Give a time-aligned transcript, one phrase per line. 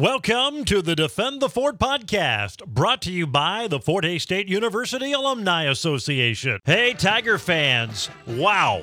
[0.00, 4.48] Welcome to the Defend the Fort podcast, brought to you by the Fort Hays State
[4.48, 6.58] University Alumni Association.
[6.64, 8.82] Hey, Tiger fans, wow,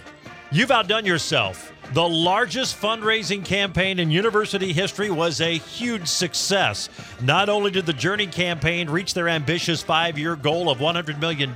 [0.51, 1.73] you've outdone yourself.
[1.93, 6.88] The largest fundraising campaign in university history was a huge success.
[7.20, 11.52] Not only did the Journey campaign reach their ambitious five year goal of $100 million,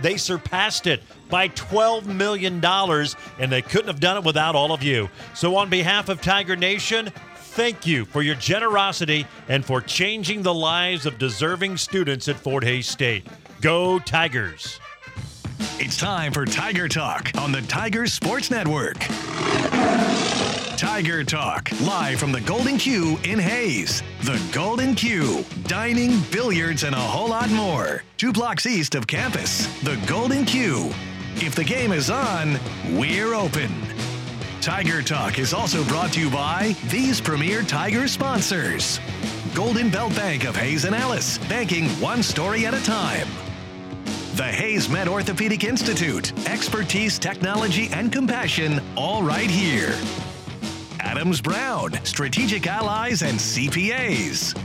[0.00, 4.82] they surpassed it by $12 million, and they couldn't have done it without all of
[4.82, 5.08] you.
[5.34, 7.12] So, on behalf of Tiger Nation,
[7.52, 12.64] thank you for your generosity and for changing the lives of deserving students at Fort
[12.64, 13.26] Hays State.
[13.60, 14.80] Go Tigers!
[15.78, 18.98] It's time for Tiger Talk on the Tiger Sports Network.
[20.78, 24.02] Tiger Talk, live from the Golden Q in Hays.
[24.22, 28.02] The Golden Q, dining, billiards, and a whole lot more.
[28.16, 29.66] Two blocks east of campus.
[29.82, 30.90] The Golden Q.
[31.36, 32.58] If the game is on,
[32.96, 33.70] we're open.
[34.62, 39.00] Tiger Talk is also brought to you by these premier Tiger sponsors
[39.56, 43.26] Golden Belt Bank of Hays and Ellis, banking one story at a time.
[44.36, 49.98] The HaysMed Orthopedic Institute, expertise, technology, and compassion, all right here.
[51.00, 54.56] Adams Brown, strategic allies and CPAs.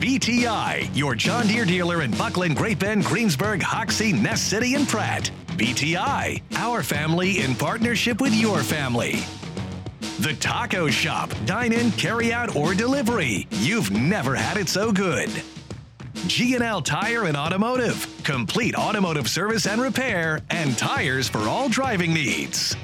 [0.00, 5.30] BTI, your John Deere dealer in Bucklin, Great Bend, Greensburg, Hoxie, Ness City, and Pratt.
[5.56, 9.20] BTI, our family in partnership with your family.
[10.20, 13.46] The Taco Shop, dine in, carry out, or delivery.
[13.50, 15.30] You've never had it so good.
[16.26, 22.76] G&L Tire and Automotive, complete automotive service and repair, and tires for all driving needs.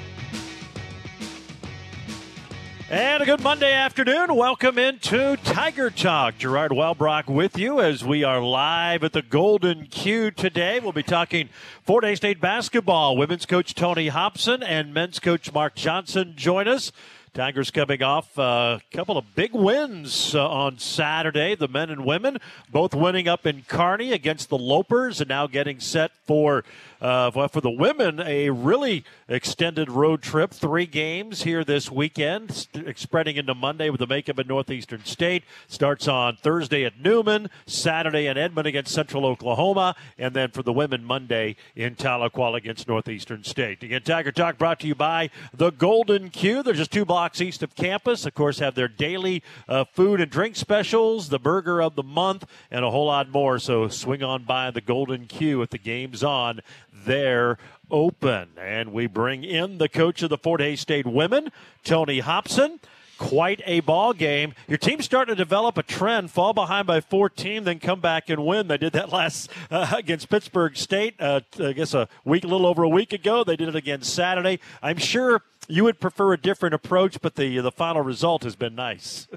[2.91, 4.33] And a good Monday afternoon.
[4.33, 6.39] Welcome into Tiger Talk.
[6.39, 10.79] Gerard Wellbrock with you as we are live at the Golden Q today.
[10.79, 11.49] We'll be talking
[11.83, 13.15] Fort Hays State basketball.
[13.15, 16.91] Women's coach Tony Hobson and men's coach Mark Johnson join us.
[17.33, 21.53] Tigers coming off a couple of big wins uh, on Saturday.
[21.53, 22.39] The men and women
[22.71, 26.63] both winning up in Kearney against the Lopers and now getting set for
[27.01, 33.37] uh, for the women a really extended road trip, three games here this weekend, spreading
[33.37, 35.43] into Monday with the makeup at Northeastern State.
[35.67, 40.73] Starts on Thursday at Newman, Saturday in Edmond against Central Oklahoma, and then for the
[40.73, 43.81] women Monday in Tahlequah against Northeastern State.
[43.83, 46.63] Again, Tiger Talk brought to you by the Golden Q.
[46.63, 48.25] They're just two blocks east of campus.
[48.25, 52.45] Of course, have their daily uh, food and drink specials, the burger of the month,
[52.71, 53.59] and a whole lot more.
[53.59, 56.61] So swing on by the Golden Q if the game's on
[57.05, 57.57] they're
[57.91, 58.49] open.
[58.57, 61.51] And we bring in the coach of the Fort Hays State women,
[61.83, 62.79] Tony Hobson.
[63.17, 64.53] Quite a ball game.
[64.69, 68.45] Your team's starting to develop a trend: fall behind by 14, then come back and
[68.45, 68.69] win.
[68.69, 71.15] They did that last uh, against Pittsburgh State.
[71.19, 73.43] Uh, I guess a week, a little over a week ago.
[73.43, 74.61] They did it again Saturday.
[74.81, 78.75] I'm sure you would prefer a different approach, but the the final result has been
[78.75, 79.27] nice.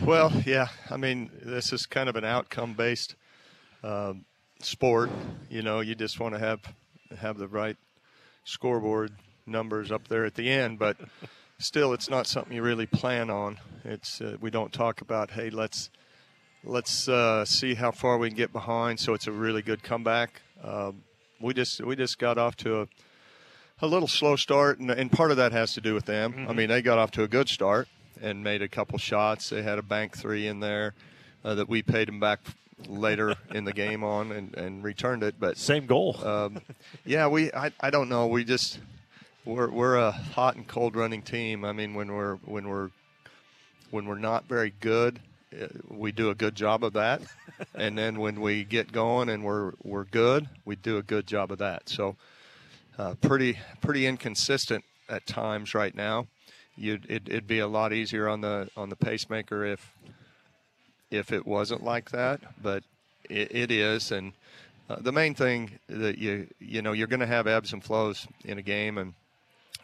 [0.00, 0.68] Well, yeah.
[0.90, 3.16] I mean, this is kind of an outcome based
[3.82, 4.24] um,
[4.60, 5.10] sport.
[5.50, 6.60] You know, you just want to have
[7.18, 7.76] have the right
[8.44, 9.12] scoreboard
[9.46, 10.96] numbers up there at the end, but
[11.58, 13.58] still, it's not something you really plan on.
[13.84, 15.90] It's uh, we don't talk about hey, let's
[16.62, 19.00] let's uh, see how far we can get behind.
[19.00, 20.42] So it's a really good comeback.
[20.62, 21.02] Um,
[21.40, 22.88] we just we just got off to a
[23.80, 26.32] a little slow start, and, and part of that has to do with them.
[26.32, 26.50] Mm-hmm.
[26.50, 27.88] I mean, they got off to a good start
[28.20, 29.50] and made a couple shots.
[29.50, 30.94] They had a bank three in there
[31.44, 32.40] uh, that we paid them back
[32.88, 35.36] later in the game on and, and returned it.
[35.38, 36.16] But same goal.
[36.26, 36.60] Um,
[37.04, 38.26] yeah, we I, I don't know.
[38.26, 38.78] We just
[39.44, 41.64] we're we're a hot and cold running team.
[41.64, 42.90] I mean, when we're when we're
[43.90, 45.20] when we're not very good,
[45.52, 47.20] uh, we do a good job of that.
[47.74, 51.52] and then when we get going and we're we're good, we do a good job
[51.52, 51.88] of that.
[51.90, 52.16] So
[52.98, 56.26] uh, pretty pretty inconsistent at times right now.
[56.76, 59.92] You'd, it, it'd be a lot easier on the on the pacemaker if
[61.10, 62.82] if it wasn't like that, but
[63.30, 64.12] it, it is.
[64.12, 64.32] And
[64.90, 68.26] uh, the main thing that you you know you're going to have ebbs and flows
[68.44, 69.14] in a game, and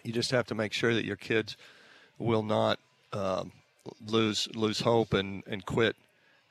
[0.02, 1.56] you just have to make sure that your kids
[2.18, 2.78] will not
[3.12, 3.52] um,
[4.06, 5.96] lose lose hope and and quit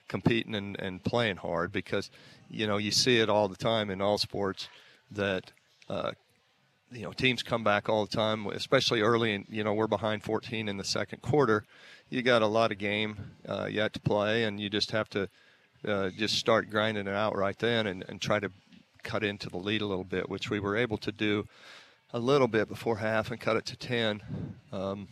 [0.08, 2.10] competing and, and playing hard because
[2.50, 4.68] you know you see it all the time in all sports
[5.12, 5.52] that
[5.90, 6.12] uh,
[6.92, 9.34] you know teams come back all the time, especially early.
[9.34, 11.64] And you know we're behind 14 in the second quarter.
[12.10, 13.18] You got a lot of game
[13.48, 15.30] uh, yet to play, and you just have to
[15.88, 18.52] uh, just start grinding it out right then and, and try to
[19.04, 21.48] cut into the lead a little bit, which we were able to do
[22.14, 24.22] a little bit before half and cut it to 10.
[24.72, 25.08] Um,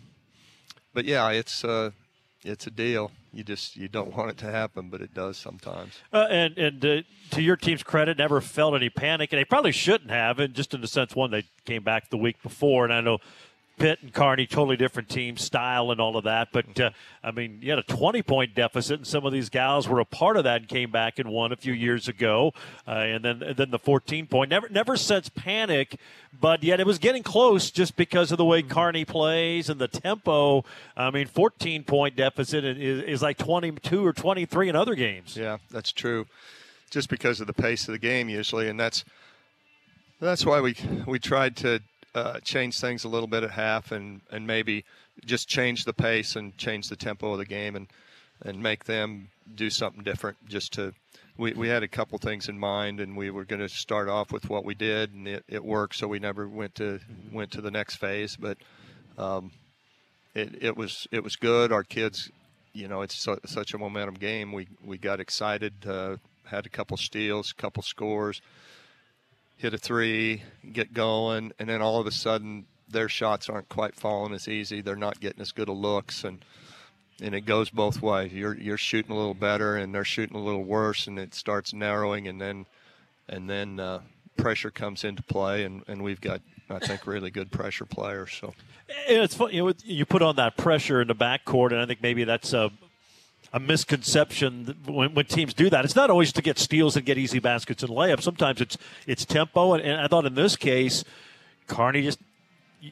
[0.93, 1.91] but yeah, it's uh,
[2.43, 3.11] it's a deal.
[3.31, 5.93] You just you don't want it to happen, but it does sometimes.
[6.11, 9.71] Uh, and and uh, to your team's credit, never felt any panic, and they probably
[9.71, 10.39] shouldn't have.
[10.39, 13.19] And just in the sense, one, they came back the week before, and I know
[13.79, 16.49] Pitt and Kearney, totally different team style and all of that.
[16.51, 16.91] But uh,
[17.23, 20.05] I mean, you had a 20 point deficit, and some of these gals were a
[20.05, 22.53] part of that and came back and won a few years ago.
[22.87, 24.49] Uh, and then and then the 14 point.
[24.49, 25.97] Never never since panic,
[26.39, 29.87] but yet it was getting close just because of the way Kearney plays and the
[29.87, 30.63] tempo.
[30.95, 35.35] I mean, 14 point deficit is, is like 22 or 23 in other games.
[35.35, 36.27] Yeah, that's true.
[36.91, 39.05] Just because of the pace of the game usually, and that's
[40.19, 40.75] that's why we
[41.07, 41.81] we tried to
[42.15, 44.85] uh, change things a little bit at half and, and maybe
[45.25, 47.87] just change the pace and change the tempo of the game and
[48.41, 50.93] and make them do something different just to
[51.37, 54.31] we, we had a couple things in mind and we were going to start off
[54.31, 56.99] with what we did and it, it worked so we never went to
[57.33, 58.57] went to the next phase but
[59.17, 59.51] um,
[60.33, 61.71] it, it was it was good.
[61.71, 62.29] Our kids
[62.73, 64.51] you know it's so, such a momentum game.
[64.51, 68.41] We we got excited uh, had a couple steals a couple scores
[69.59, 70.41] hit a three,
[70.71, 74.81] get going, and then all of a sudden their shots aren't quite falling as easy.
[74.81, 76.43] They're not getting as good of looks, and
[77.21, 78.31] and it goes both ways.
[78.33, 81.73] You're you're shooting a little better, and they're shooting a little worse, and it starts
[81.73, 82.65] narrowing, and then
[83.27, 83.99] and then uh,
[84.37, 88.31] pressure comes into play, and, and we've got I think really good pressure players.
[88.39, 88.53] So
[89.09, 89.51] and it's fun.
[89.51, 92.53] You know, you put on that pressure in the backcourt, and I think maybe that's
[92.53, 92.71] a
[93.51, 95.85] a misconception when, when, teams do that.
[95.85, 98.21] It's not always to get steals and get easy baskets and layups.
[98.21, 101.03] Sometimes it's it's tempo, and, and I thought in this case,
[101.67, 102.19] Kearney just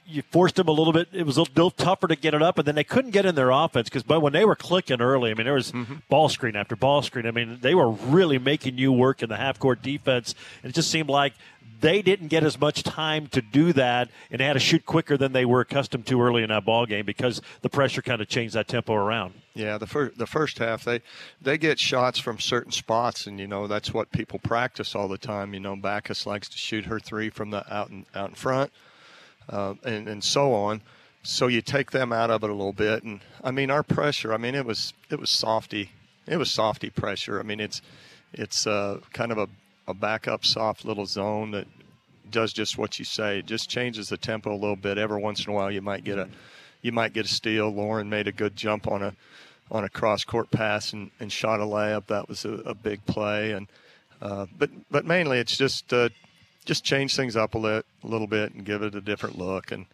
[0.05, 1.07] you forced him a little bit.
[1.13, 3.35] It was a little tougher to get it up, and then they couldn't get in
[3.35, 5.95] their offense because, but when they were clicking early, I mean, there was mm-hmm.
[6.09, 7.25] ball screen after ball screen.
[7.25, 10.75] I mean, they were really making you work in the half court defense, and it
[10.75, 11.33] just seemed like
[11.79, 15.33] they didn't get as much time to do that and had to shoot quicker than
[15.33, 18.55] they were accustomed to early in that ball game because the pressure kind of changed
[18.55, 19.33] that tempo around.
[19.53, 21.01] Yeah, the first the first half they
[21.41, 25.17] they get shots from certain spots, and you know that's what people practice all the
[25.17, 25.53] time.
[25.53, 28.71] You know, Backus likes to shoot her three from the out and out in front,
[29.49, 30.81] uh, and and so on.
[31.23, 34.33] So you take them out of it a little bit, and I mean our pressure.
[34.33, 35.91] I mean it was it was softy,
[36.27, 37.39] it was softy pressure.
[37.39, 37.81] I mean it's
[38.33, 39.49] it's uh, kind of a
[39.87, 41.67] a backup soft little zone that
[42.29, 43.39] does just what you say.
[43.39, 44.97] It just changes the tempo a little bit.
[44.97, 46.27] Every once in a while, you might get a
[46.81, 47.69] you might get a steal.
[47.69, 49.15] Lauren made a good jump on a
[49.71, 52.07] on a cross court pass and, and shot a layup.
[52.07, 53.51] That was a, a big play.
[53.51, 53.67] And
[54.21, 56.09] uh, but but mainly it's just uh,
[56.65, 59.71] just change things up a, lit, a little bit and give it a different look.
[59.71, 59.85] And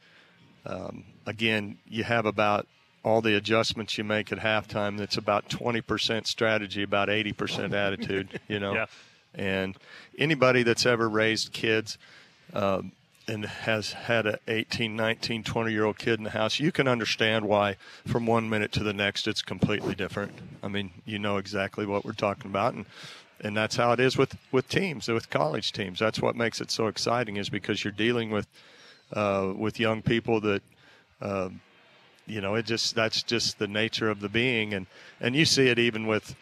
[0.66, 2.68] um, again, you have about
[3.04, 4.98] all the adjustments you make at halftime.
[4.98, 8.39] That's about 20% strategy, about 80% attitude.
[8.48, 8.74] You know.
[8.74, 8.86] yeah.
[9.35, 9.77] And
[10.18, 11.97] anybody that's ever raised kids
[12.53, 12.91] um,
[13.27, 16.88] and has had an 18, 19, 20 year old kid in the house, you can
[16.88, 20.33] understand why from one minute to the next it's completely different.
[20.62, 22.74] I mean, you know exactly what we're talking about.
[22.74, 22.85] And,
[23.39, 26.00] and that's how it is with, with teams, with college teams.
[26.00, 28.47] That's what makes it so exciting is because you're dealing with,
[29.13, 30.62] uh, with young people that,
[31.21, 31.50] uh,
[32.25, 34.74] you know, it just, that's just the nature of the being.
[34.74, 34.88] And,
[35.19, 36.36] and you see it even with,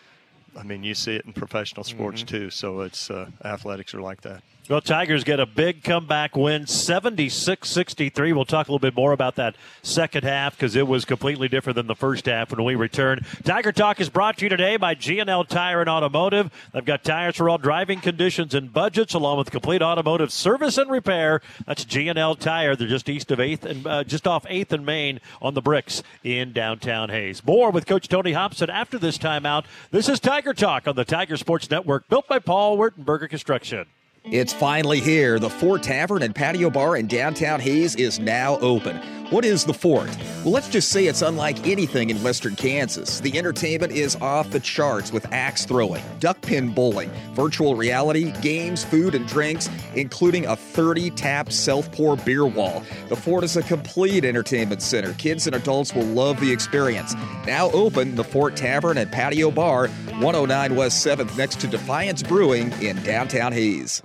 [0.58, 2.38] I mean, you see it in professional sports mm-hmm.
[2.38, 2.50] too.
[2.50, 4.44] So it's uh, athletics are like that.
[4.70, 8.32] Well, Tigers get a big comeback win, 76 63.
[8.32, 11.76] We'll talk a little bit more about that second half because it was completely different
[11.76, 13.26] than the first half when we return.
[13.44, 16.52] Tiger Talk is brought to you today by G&L Tire and Automotive.
[16.74, 20.92] They've got tires for all driving conditions and budgets, along with complete automotive service and
[20.92, 21.42] repair.
[21.66, 22.76] That's G&L Tire.
[22.76, 26.04] They're just east of 8th and uh, just off 8th and Main on the bricks
[26.24, 27.44] in downtown Hays.
[27.44, 29.66] More with Coach Tony Hobson after this timeout.
[29.90, 33.88] This is Tiger Talk on the Tiger Sports Network, built by Paul Wertenberger Construction.
[34.26, 35.40] It's finally here.
[35.40, 38.98] The Fort Tavern and Patio Bar in downtown Hays is now open.
[39.32, 40.10] What is the Fort?
[40.44, 43.20] Well, let's just say it's unlike anything in western Kansas.
[43.20, 48.84] The entertainment is off the charts with axe throwing, duck pin bowling, virtual reality, games,
[48.84, 52.84] food, and drinks, including a 30 tap self pour beer wall.
[53.10, 55.14] The Fort is a complete entertainment center.
[55.14, 57.16] Kids and adults will love the experience.
[57.48, 59.88] Now open, the Fort Tavern and Patio Bar,
[60.20, 64.04] 109 West 7th, next to Defiance Brewing in downtown Hays.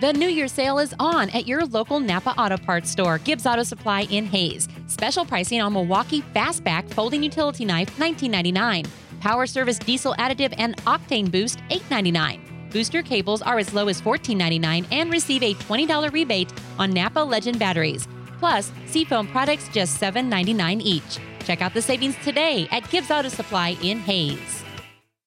[0.00, 3.62] The New Year sale is on at your local Napa Auto Parts store, Gibbs Auto
[3.62, 4.66] Supply in Hays.
[4.86, 8.88] Special pricing on Milwaukee Fastback folding utility knife, $19.99.
[9.20, 12.40] Power Service diesel additive and octane boost, $8.99.
[12.72, 17.58] Booster cables are as low as $14.99 and receive a $20 rebate on Napa Legend
[17.58, 18.08] batteries.
[18.38, 21.18] Plus, Seafoam products just $7.99 each.
[21.44, 24.59] Check out the savings today at Gibbs Auto Supply in Hays.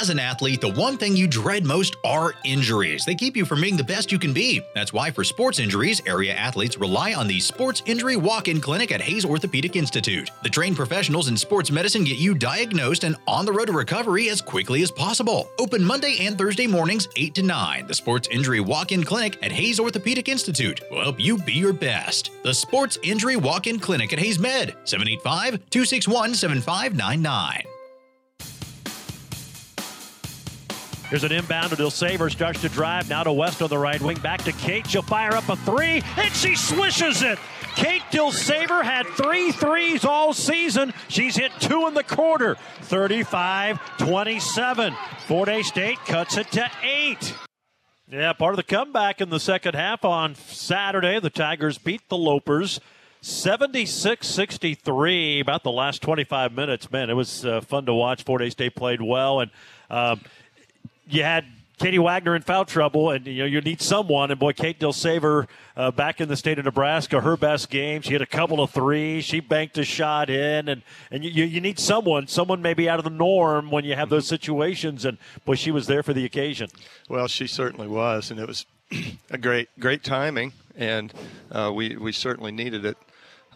[0.00, 3.04] As an athlete, the one thing you dread most are injuries.
[3.04, 4.60] They keep you from being the best you can be.
[4.74, 8.90] That's why, for sports injuries, area athletes rely on the Sports Injury Walk In Clinic
[8.90, 10.32] at Hays Orthopedic Institute.
[10.42, 14.30] The trained professionals in sports medicine get you diagnosed and on the road to recovery
[14.30, 15.48] as quickly as possible.
[15.60, 17.86] Open Monday and Thursday mornings, 8 to 9.
[17.86, 21.72] The Sports Injury Walk In Clinic at Hays Orthopedic Institute will help you be your
[21.72, 22.32] best.
[22.42, 25.60] The Sports Injury Walk In Clinic at HaysMed, 785
[31.10, 32.30] Here's an inbound to Dilsaver.
[32.30, 34.18] Starts to drive now to West on the right wing.
[34.18, 34.86] Back to Kate.
[34.86, 37.38] She'll fire up a three, and she swishes it.
[37.76, 40.94] Kate Dilsaver had three threes all season.
[41.08, 42.56] She's hit two in the quarter.
[42.82, 44.94] 35 27.
[45.26, 47.34] Fort Hays State cuts it to eight.
[48.10, 51.18] Yeah, part of the comeback in the second half on Saturday.
[51.20, 52.78] The Tigers beat the Lopers
[53.22, 55.40] 76 63.
[55.40, 56.90] About the last 25 minutes.
[56.90, 58.22] Man, it was uh, fun to watch.
[58.22, 59.40] Fort Hays State played well.
[59.40, 59.50] And,
[59.90, 60.20] um,
[61.08, 61.44] you had
[61.78, 64.30] Katie Wagner in foul trouble, and you know you need someone.
[64.30, 68.00] And boy, Kate Dilsaver uh, back in the state of Nebraska, her best game.
[68.00, 69.24] She hit a couple of threes.
[69.24, 73.04] She banked a shot in, and and you, you need someone, someone maybe out of
[73.04, 75.04] the norm when you have those situations.
[75.04, 76.70] And boy, she was there for the occasion.
[77.08, 78.66] Well, she certainly was, and it was
[79.30, 81.12] a great great timing, and
[81.50, 82.96] uh, we we certainly needed it.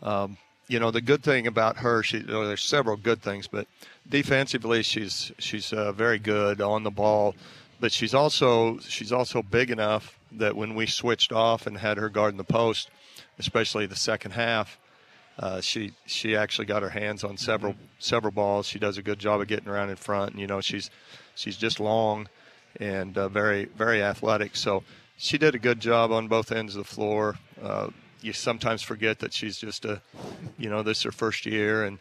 [0.03, 0.39] Um,
[0.69, 3.67] you know, the good thing about her, she well, there's several good things, but
[4.09, 7.35] defensively, she's she's uh, very good on the ball,
[7.81, 12.11] but she's also she's also big enough that when we switched off and had her
[12.11, 12.91] guarding the post,
[13.39, 14.79] especially the second half,
[15.39, 18.67] uh, she she actually got her hands on several several balls.
[18.67, 20.91] She does a good job of getting around in front, and you know she's
[21.35, 22.29] she's just long
[22.79, 24.55] and uh, very very athletic.
[24.55, 24.83] So
[25.17, 27.37] she did a good job on both ends of the floor.
[27.63, 27.89] Uh,
[28.21, 30.01] you sometimes forget that she's just a,
[30.59, 31.99] you know, this is her first year, and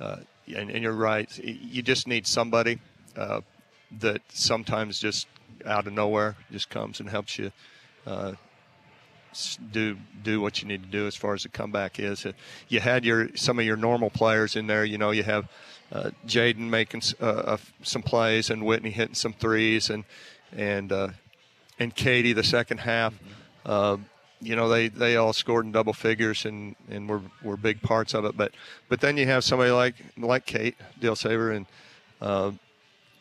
[0.00, 1.38] uh, and, and, you're right.
[1.38, 2.80] You just need somebody
[3.16, 3.40] uh,
[4.00, 5.26] that sometimes just
[5.64, 7.52] out of nowhere just comes and helps you
[8.06, 8.34] uh,
[9.70, 12.26] do do what you need to do as far as the comeback is.
[12.26, 12.32] Uh,
[12.68, 14.84] you had your some of your normal players in there.
[14.84, 15.48] You know, you have
[15.92, 20.04] uh, Jaden making uh, some plays and Whitney hitting some threes and
[20.52, 20.92] and
[21.78, 23.14] and Katie the second half.
[23.66, 24.02] Mm-hmm
[24.40, 28.14] you know they, they all scored in double figures and, and were, were big parts
[28.14, 28.36] of it.
[28.36, 28.52] But
[28.88, 31.66] but then you have somebody like like Kate Dilsaver and
[32.20, 32.52] uh,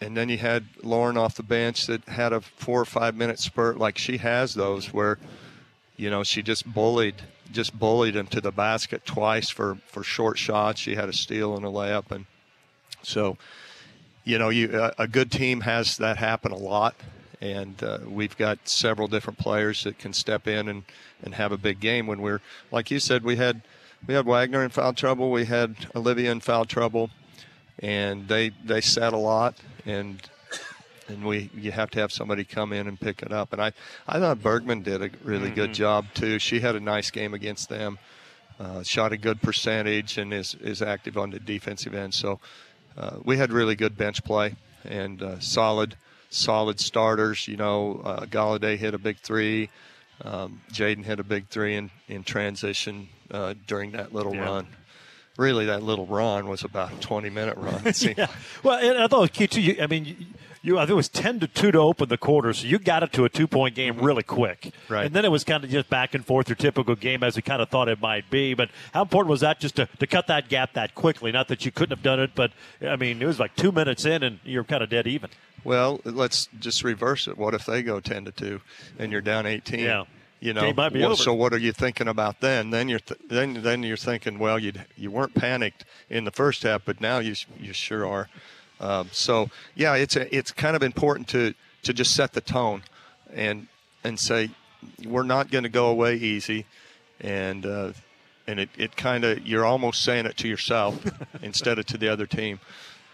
[0.01, 3.39] and then you had Lauren off the bench that had a four or five minute
[3.39, 5.17] spurt like she has those where
[5.97, 7.15] you know she just bullied
[7.51, 10.79] just bullied him to the basket twice for for short shots.
[10.79, 12.25] She had a steal and a layup and
[13.03, 13.38] so
[14.23, 16.95] you know you a good team has that happen a lot
[17.41, 20.84] and uh, we've got several different players that can step in and,
[21.24, 22.08] and have a big game.
[22.08, 22.41] When we're
[22.72, 23.62] like you said, we had
[24.08, 27.10] we had Wagner in foul trouble, we had Olivia in foul trouble,
[27.79, 29.55] and they they sat a lot,
[29.86, 30.22] and
[31.08, 33.53] and we you have to have somebody come in and pick it up.
[33.53, 33.72] And I
[34.08, 35.55] I thought Bergman did a really mm-hmm.
[35.55, 36.39] good job too.
[36.39, 38.00] She had a nice game against them.
[38.60, 42.13] Uh, shot a good percentage and is, is active on the defensive end.
[42.13, 42.41] So
[42.98, 45.96] uh, we had really good bench play and uh, solid
[46.29, 47.48] solid starters.
[47.48, 49.69] You know, uh, Galladay hit a big three.
[50.24, 54.45] Um, Jaden hit a big three in, in transition uh, during that little yeah.
[54.45, 54.67] run.
[55.38, 57.81] Really, that little run was about a 20 minute run.
[58.17, 58.27] yeah.
[58.62, 59.81] Well, and I thought it was key too.
[59.81, 62.68] I mean, you, I think it was 10 to 2 to open the quarter, so
[62.68, 64.06] you got it to a two point game mm-hmm.
[64.06, 64.74] really quick.
[64.89, 65.06] Right.
[65.06, 67.42] And then it was kind of just back and forth, your typical game as we
[67.42, 68.54] kind of thought it might be.
[68.54, 71.32] But how important was that just to, to cut that gap that quickly?
[71.32, 72.51] Not that you couldn't have done it, but
[72.82, 75.30] I mean, it was like two minutes in and you're kind of dead even.
[75.63, 77.38] Well, let's just reverse it.
[77.38, 78.62] What if they go ten to two
[78.98, 79.82] and you're down eighteen?
[79.82, 80.06] Yeah.
[80.42, 82.70] You know, well, so what are you thinking about then?
[82.70, 86.63] Then you're th- then then you're thinking, well, you you weren't panicked in the first
[86.63, 88.30] half, but now you you sure are.
[88.79, 92.83] Um, so yeah, it's a, it's kind of important to to just set the tone,
[93.33, 93.67] and
[94.03, 94.50] and say
[95.05, 96.65] we're not going to go away easy,
[97.19, 97.91] and uh,
[98.48, 101.00] and it, it kind of you're almost saying it to yourself
[101.41, 102.59] instead of to the other team.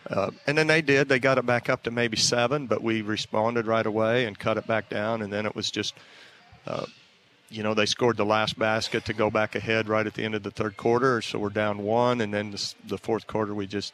[0.10, 1.10] Uh, and then they did.
[1.10, 4.58] They got it back up to maybe seven, but we responded right away and cut
[4.58, 5.22] it back down.
[5.22, 5.96] And then it was just,
[6.68, 6.86] uh,
[7.50, 10.36] you know, they scored the last basket to go back ahead right at the end
[10.36, 11.22] of the third quarter.
[11.22, 12.22] So we're down one.
[12.22, 13.94] And then the, the fourth quarter, we just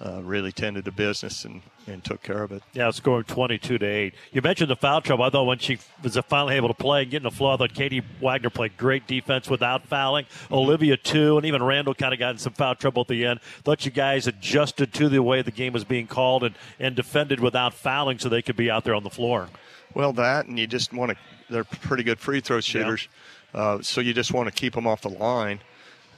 [0.00, 2.62] uh, really tended to business and, and took care of it.
[2.72, 4.14] Yeah, scoring 22 to 8.
[4.32, 5.24] You mentioned the foul trouble.
[5.24, 7.56] I thought when she was finally able to play and get in the flow, I
[7.56, 10.26] thought Katie Wagner played great defense without fouling.
[10.50, 13.40] Olivia, too, and even Randall kind of got in some foul trouble at the end.
[13.64, 17.40] Thought you guys adjusted to the way the game was being called and, and defended
[17.40, 19.48] without fouling so they could be out there on the floor.
[19.94, 21.16] Well, that, and you just want to,
[21.50, 23.08] they're pretty good free throw shooters.
[23.54, 23.60] Yeah.
[23.60, 25.58] Uh, so you just want to keep them off the line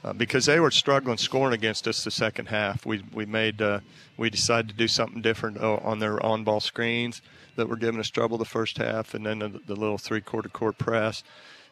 [0.03, 2.85] uh, because they were struggling scoring against us the second half.
[2.85, 3.79] We we made uh,
[4.17, 7.21] we decided to do something different uh, on their on ball screens
[7.55, 10.49] that were giving us trouble the first half, and then the, the little three quarter
[10.49, 11.23] court press.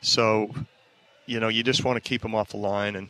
[0.02, 0.54] So,
[1.26, 3.08] you know, you just want to keep them off the line, and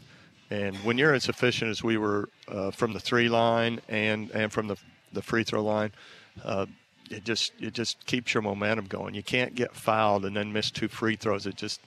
[0.50, 4.52] and when you're as efficient as we were uh, from the three line and and
[4.52, 4.78] from the
[5.14, 5.92] the free throw line.
[6.44, 6.66] Uh,
[7.10, 9.16] it just it just keeps your momentum going.
[9.16, 11.48] You can't get fouled and then miss two free throws.
[11.48, 11.82] It just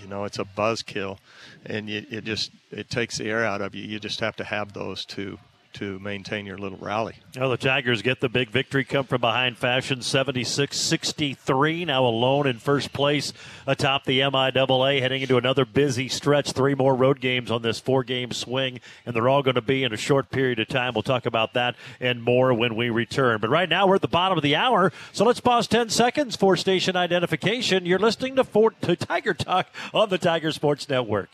[0.00, 1.18] you know, it's a buzzkill,
[1.66, 3.82] and you, it just it takes the air out of you.
[3.84, 5.38] You just have to have those to
[5.78, 7.14] to maintain your little rally.
[7.36, 11.84] Well, the Tigers get the big victory, come from behind fashion 76 63.
[11.84, 13.32] Now alone in first place
[13.64, 16.50] atop the MIAA, heading into another busy stretch.
[16.50, 19.84] Three more road games on this four game swing, and they're all going to be
[19.84, 20.94] in a short period of time.
[20.94, 23.38] We'll talk about that and more when we return.
[23.40, 26.34] But right now, we're at the bottom of the hour, so let's pause 10 seconds
[26.34, 27.86] for station identification.
[27.86, 31.30] You're listening to, Fort, to Tiger Talk on the Tiger Sports Network.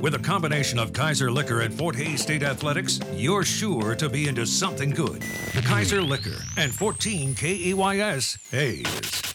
[0.00, 4.28] With a combination of Kaiser Liquor and Fort Hays State Athletics, you're sure to be
[4.28, 5.22] into something good.
[5.54, 9.34] The Kaiser Liquor and 14 KEYS Hays.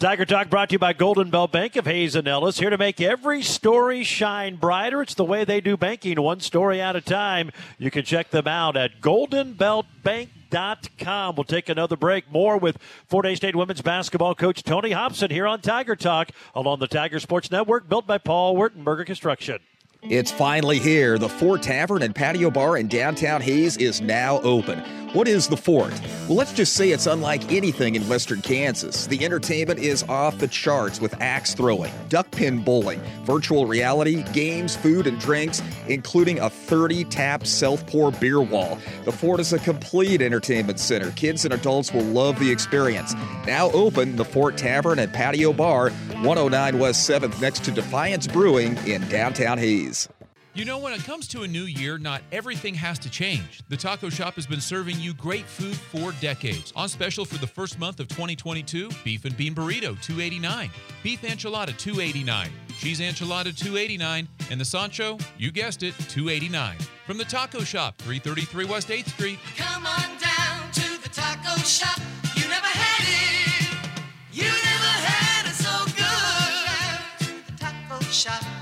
[0.00, 2.76] Tiger Talk brought to you by Golden Belt Bank of Hays and Ellis, here to
[2.76, 5.00] make every story shine brighter.
[5.02, 7.52] It's the way they do banking, one story at a time.
[7.78, 10.43] You can check them out at goldenbeltbank.com.
[11.36, 12.30] We'll take another break.
[12.30, 16.78] More with Fort Hays State women's basketball coach Tony Hobson here on Tiger Talk along
[16.78, 19.58] the Tiger Sports Network, built by Paul Wertenberger Construction.
[20.10, 21.16] It's finally here.
[21.16, 24.82] The Fort Tavern and Patio Bar in downtown Hays is now open.
[25.14, 25.92] What is the Fort?
[26.26, 29.06] Well, let's just say it's unlike anything in western Kansas.
[29.06, 34.74] The entertainment is off the charts with axe throwing, duck pin bowling, virtual reality, games,
[34.74, 38.76] food, and drinks, including a 30 tap self pour beer wall.
[39.04, 41.12] The Fort is a complete entertainment center.
[41.12, 43.14] Kids and adults will love the experience.
[43.46, 48.76] Now open, the Fort Tavern and Patio Bar, 109 West 7th, next to Defiance Brewing
[48.78, 49.58] in downtown
[49.94, 50.08] Hays.
[50.56, 53.62] You know, when it comes to a new year, not everything has to change.
[53.68, 56.72] The Taco Shop has been serving you great food for decades.
[56.76, 60.70] On special for the first month of 2022, beef and bean burrito, 289,
[61.02, 66.76] beef enchilada, 289, cheese enchilada, 289, and the Sancho, you guessed it, 289.
[67.04, 69.40] From the Taco Shop, 333 West 8th Street.
[69.56, 71.98] Come on down to the Taco Shop.
[72.36, 73.76] You never had it.
[74.32, 77.26] You never had it so good.
[77.26, 78.53] To the Taco Shop.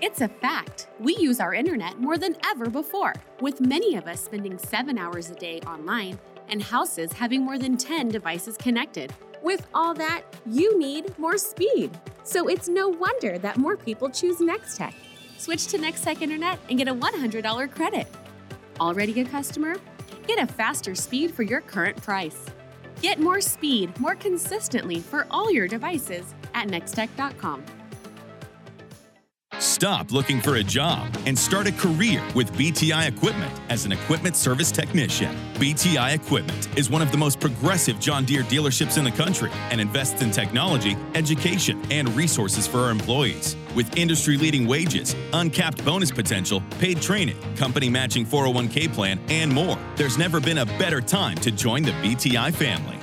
[0.00, 0.86] It's a fact.
[1.00, 5.28] We use our internet more than ever before, with many of us spending seven hours
[5.28, 9.12] a day online and houses having more than 10 devices connected.
[9.42, 11.90] With all that, you need more speed.
[12.22, 14.94] So it's no wonder that more people choose Nextech.
[15.36, 18.06] Switch to Nextech Internet and get a $100 credit.
[18.80, 19.74] Already a customer?
[20.28, 22.46] Get a faster speed for your current price.
[23.02, 27.64] Get more speed more consistently for all your devices at nextech.com.
[29.78, 34.36] Stop looking for a job and start a career with BTI Equipment as an equipment
[34.36, 35.34] service technician.
[35.54, 39.80] BTI Equipment is one of the most progressive John Deere dealerships in the country and
[39.80, 43.56] invests in technology, education, and resources for our employees.
[43.74, 49.78] With industry leading wages, uncapped bonus potential, paid training, company matching 401k plan, and more,
[49.96, 52.97] there's never been a better time to join the BTI family.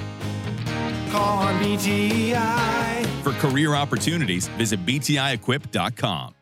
[1.16, 3.06] Call on BTI.
[3.24, 6.34] For career opportunities, visit BTIEquip.com.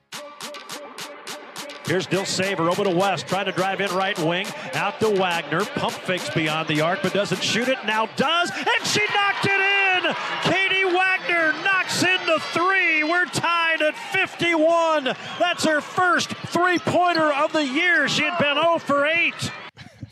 [1.86, 4.48] Here's Dilsaver over to West, trying to drive in right wing.
[4.74, 5.64] Out to Wagner.
[5.64, 7.78] Pump fakes beyond the arc, but doesn't shoot it.
[7.86, 10.16] Now does, and she knocked it in!
[10.42, 13.04] Katie Wagner knocks in the three.
[13.04, 15.04] We're tied at 51.
[15.38, 18.08] That's her first three pointer of the year.
[18.08, 19.34] She had been 0 for 8.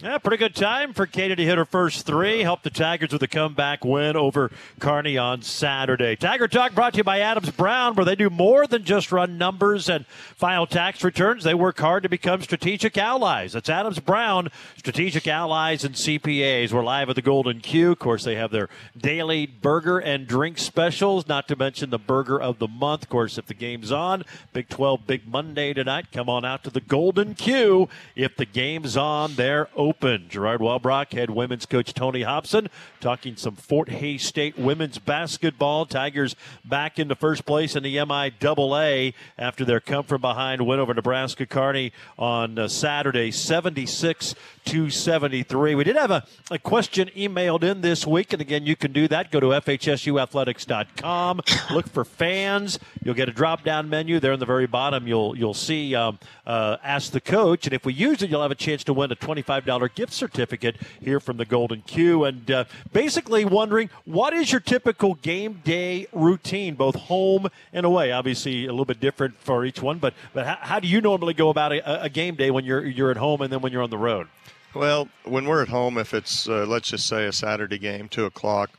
[0.04, 2.42] Yeah, pretty good time for Katie to hit her first three.
[2.42, 6.16] Helped the Tigers with a comeback win over Kearney on Saturday.
[6.16, 9.38] Tiger Talk brought to you by Adams Brown, where they do more than just run
[9.38, 11.44] numbers and file tax returns.
[11.44, 13.54] They work hard to become strategic allies.
[13.54, 16.72] That's Adams Brown, strategic allies and CPAs.
[16.74, 17.92] We're live at the Golden Q.
[17.92, 22.42] Of course, they have their daily burger and drink specials, not to mention the burger
[22.42, 23.04] of the month.
[23.04, 26.72] Of course, if the game's on, Big 12 Big Monday tonight, come on out to
[26.72, 27.88] the Golden Q.
[28.16, 30.30] If the game's on, they're open Open.
[30.30, 32.70] Gerard Wellbrock, head women's coach Tony Hobson,
[33.02, 35.86] talking some Fort Hays State women's basketball.
[35.86, 40.94] Tigers back into first place in the MIAA after their come from behind win over
[40.94, 44.34] Nebraska Kearney on uh, Saturday, 76
[44.66, 45.76] to 73.
[45.76, 49.08] We did have a, a question emailed in this week, and again, you can do
[49.08, 49.32] that.
[49.32, 52.80] Go to FHSUathletics.com, look for fans.
[53.04, 55.08] You'll get a drop down menu there in the very bottom.
[55.08, 58.52] You'll you'll see um, uh, Ask the Coach, and if we use it, you'll have
[58.52, 62.26] a chance to win a $25 gift certificate here from the Golden Q.
[62.26, 68.12] And uh, basically, wondering what is your typical game day routine, both home and away?
[68.12, 71.34] Obviously, a little bit different for each one, but but how, how do you normally
[71.34, 73.84] go about a, a game day when you're you're at home and then when you're
[73.84, 74.28] on the road?
[74.74, 78.24] Well, when we're at home, if it's uh, let's just say a Saturday game, two
[78.24, 78.70] o'clock,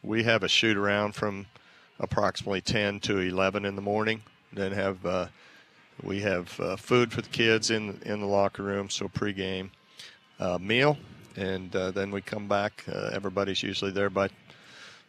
[0.00, 1.46] we have a shoot around from
[1.98, 4.22] approximately ten to eleven in the morning.
[4.52, 5.26] Then have uh,
[6.00, 9.70] we have uh, food for the kids in in the locker room, so pregame
[10.38, 10.98] uh, meal,
[11.34, 12.84] and uh, then we come back.
[12.88, 14.28] Uh, everybody's usually there by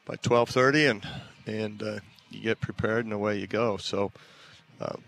[0.05, 1.07] by twelve thirty, and
[1.45, 3.77] and you get prepared, and away you go.
[3.77, 4.11] So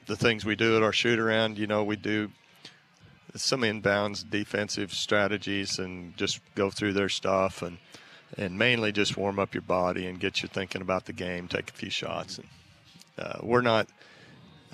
[0.05, 2.29] the things we do at our shoot around, you know, we do
[3.35, 7.77] some inbounds defensive strategies and just go through their stuff and
[8.37, 11.69] and mainly just warm up your body and get you thinking about the game, take
[11.69, 12.39] a few shots.
[12.39, 12.47] And
[13.17, 13.87] uh, we're not,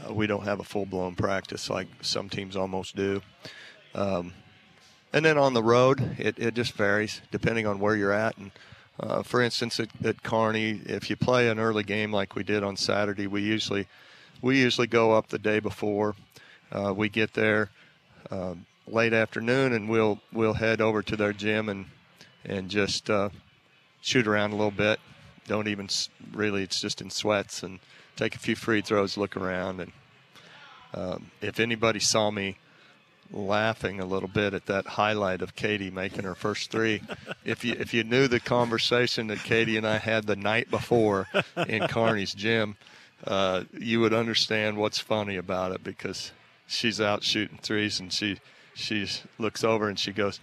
[0.03, 3.21] uh, we don't have a full blown practice like some teams almost do.
[3.93, 4.33] Um,
[5.11, 8.37] and then on the road, it, it just varies depending on where you're at.
[8.37, 8.51] And
[8.99, 12.63] uh, for instance, at, at Kearney, if you play an early game like we did
[12.63, 13.87] on Saturday, we usually
[14.41, 16.15] we usually go up the day before.
[16.71, 17.69] Uh, we get there
[18.31, 21.85] um, late afternoon, and we'll we'll head over to their gym and
[22.45, 23.29] and just uh,
[24.01, 24.99] shoot around a little bit.
[25.47, 25.89] Don't even
[26.31, 26.63] really.
[26.63, 27.79] It's just in sweats and
[28.15, 29.91] take a few free throws, look around, and
[30.93, 32.57] um, if anybody saw me
[33.31, 37.01] laughing a little bit at that highlight of Katie making her first three,
[37.45, 41.27] if you if you knew the conversation that Katie and I had the night before
[41.67, 42.77] in Kearney's gym,
[43.25, 46.31] uh, you would understand what's funny about it because
[46.73, 48.37] she's out shooting threes and she
[48.73, 49.07] she
[49.37, 50.39] looks over and she goes,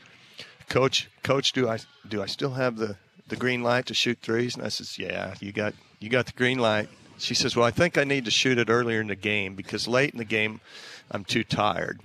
[0.69, 2.97] "Coach, coach, do I do I still have the
[3.29, 6.33] the green light to shoot threes?" And I says, "Yeah, you got you got the
[6.33, 6.89] green light."
[7.19, 9.87] She says, "Well, I think I need to shoot it earlier in the game because
[9.89, 10.61] late in the game
[11.11, 12.01] I'm too tired."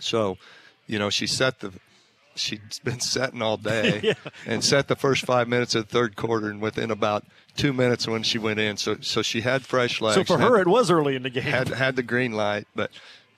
[0.00, 0.38] So,
[0.86, 1.72] you know, she set the
[2.34, 4.14] she's been setting all day Yeah.
[4.46, 7.24] and set the first five minutes of the third quarter and within about
[7.56, 8.78] two minutes when she went in.
[8.78, 10.14] So so she had fresh legs.
[10.14, 11.42] So for had- her, it was early in the game.
[11.44, 12.90] had had the green light, but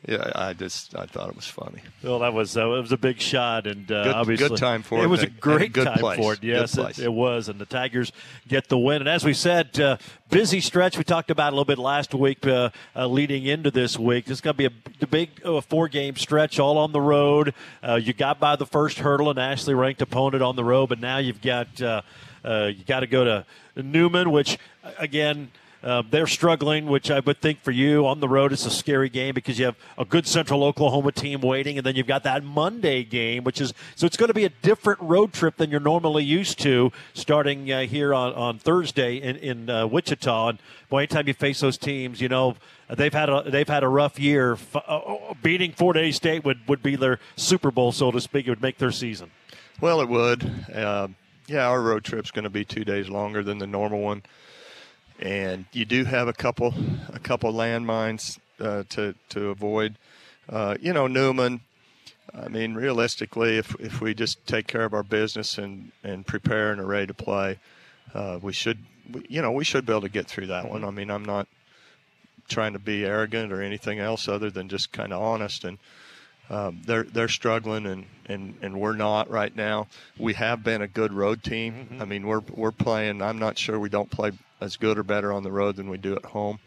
[0.06, 1.80] yeah, I just I thought it was funny.
[2.02, 4.82] Well, that was uh, it was a big shot, and uh, Good- obviously good time
[4.82, 5.04] for it.
[5.04, 6.18] it, was a great good time place.
[6.18, 6.42] for it.
[6.42, 8.12] Yes, it, it was, and the Tigers
[8.46, 9.00] get the win.
[9.00, 9.96] And as we said, uh,
[10.28, 10.98] busy stretch.
[10.98, 14.26] We talked about a little bit last week, uh, uh, leading into this week.
[14.26, 17.54] This is going to be a big uh, four-game stretch, all on the road.
[17.82, 21.00] Uh, you got by the first hurdle, an Ashley ranked opponent on the road, but
[21.00, 22.02] now you've got uh,
[22.44, 23.46] uh, you got to go to
[23.82, 24.58] Newman, which
[24.98, 25.50] again.
[25.84, 29.10] Uh, they're struggling, which I would think for you on the road it's a scary
[29.10, 32.42] game because you have a good Central Oklahoma team waiting, and then you've got that
[32.42, 35.80] Monday game, which is so it's going to be a different road trip than you're
[35.80, 40.48] normally used to, starting uh, here on, on Thursday in in uh, Wichita.
[40.48, 42.56] And boy, anytime you face those teams, you know
[42.88, 44.56] they've had a they've had a rough year.
[44.74, 48.46] Uh, beating Fort Hays State would would be their Super Bowl, so to speak.
[48.46, 49.30] It would make their season.
[49.82, 50.50] Well, it would.
[50.72, 51.08] Uh,
[51.46, 54.22] yeah, our road trip's going to be two days longer than the normal one,
[55.18, 56.74] and you do have a couple
[57.12, 59.96] a couple landmines uh, to to avoid.
[60.48, 61.60] Uh, you know, Newman.
[62.34, 66.72] I mean, realistically, if if we just take care of our business and and prepare
[66.72, 67.58] and are ready to play,
[68.14, 68.78] uh, we should.
[69.28, 70.82] You know, we should be able to get through that one.
[70.82, 71.46] I mean, I'm not
[72.48, 75.78] trying to be arrogant or anything else other than just kind of honest and
[76.50, 79.86] um, they're they're struggling and, and, and we're not right now.
[80.18, 81.98] We have been a good road team.
[82.00, 83.22] I mean we're we're playing.
[83.22, 85.98] I'm not sure we don't play as good or better on the road than we
[85.98, 86.58] do at home.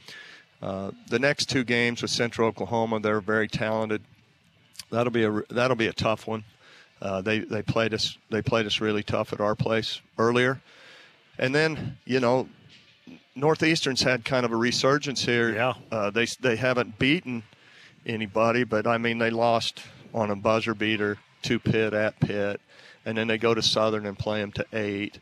[0.62, 4.02] Uh, the next two games with Central Oklahoma, they're very talented.
[4.90, 6.44] That'll be a that'll be a tough one.
[7.02, 10.62] Uh, they they played us they played us really tough at our place earlier,
[11.38, 12.48] and then you know
[13.36, 15.54] Northeastern's had kind of a resurgence here.
[15.54, 15.74] Yeah.
[15.92, 17.44] Uh, they they haven't beaten
[18.06, 22.60] anybody, but I mean they lost on a buzzer beater to Pitt at Pitt,
[23.06, 25.20] and then they go to Southern and play them to eight.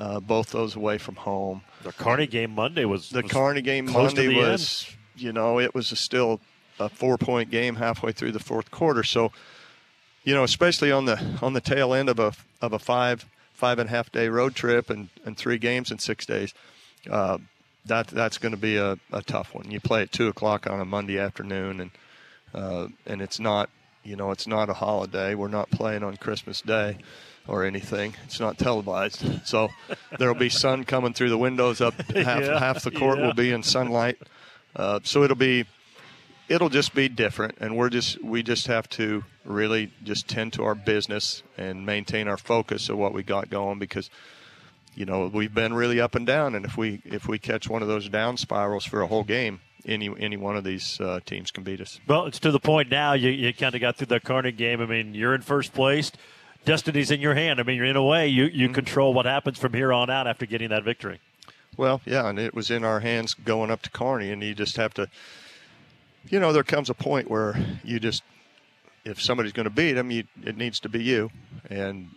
[0.00, 1.60] Uh, both those away from home.
[1.82, 4.52] The Kearney game Monday was The was Kearney game Monday the end.
[4.52, 6.40] was, you know, it was a still
[6.78, 9.02] a four point game halfway through the fourth quarter.
[9.02, 9.30] So,
[10.24, 12.32] you know, especially on the on the tail end of a
[12.62, 15.98] of a five five and a half day road trip and, and three games in
[15.98, 16.54] six days,
[17.10, 17.36] uh,
[17.84, 19.70] that that's going to be a, a tough one.
[19.70, 21.90] You play at two o'clock on a Monday afternoon, and
[22.54, 23.68] uh, and it's not
[24.02, 25.34] you know, it's not a holiday.
[25.34, 26.96] We're not playing on Christmas Day
[27.46, 28.14] or anything.
[28.24, 29.46] It's not televised.
[29.46, 29.68] So
[30.18, 33.26] there'll be sun coming through the windows up half, Yeah, half the court yeah.
[33.26, 34.18] will be in sunlight.
[34.76, 35.64] Uh, so it'll be
[36.48, 40.62] it'll just be different and we're just we just have to really just tend to
[40.64, 44.10] our business and maintain our focus of what we got going because
[44.94, 47.82] you know we've been really up and down and if we if we catch one
[47.82, 51.50] of those down spirals for a whole game any any one of these uh, teams
[51.52, 53.12] can beat us Well, it's to the point now.
[53.14, 54.80] You, you kind of got through the Kearney game.
[54.82, 56.12] I mean, you're in first place.
[56.64, 57.58] Destiny's in your hand.
[57.58, 58.74] I mean, in a way you you Mm-hmm.
[58.74, 61.20] control what happens from here on out after getting that victory.
[61.76, 64.76] Well, yeah, and it was in our hands going up to Kearney, and you just
[64.76, 65.08] have to,
[66.28, 68.22] you know, there comes a point where you just,
[69.04, 71.30] if somebody's going to beat them, you, it needs to be you,
[71.70, 72.10] and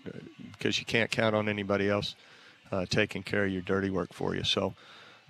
[0.51, 2.15] because you can't count on anybody else
[2.71, 4.43] uh, taking care of your dirty work for you.
[4.43, 4.73] So,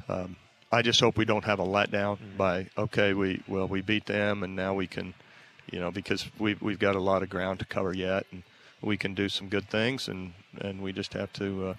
[0.10, 0.36] um,
[0.72, 4.42] I just hope we don't have a letdown by okay, we well we beat them,
[4.42, 5.14] and now we can,
[5.72, 8.42] you know, because we we've got a lot of ground to cover yet, and
[8.84, 11.70] we can do some good things, and and we just have to.
[11.70, 11.74] Uh,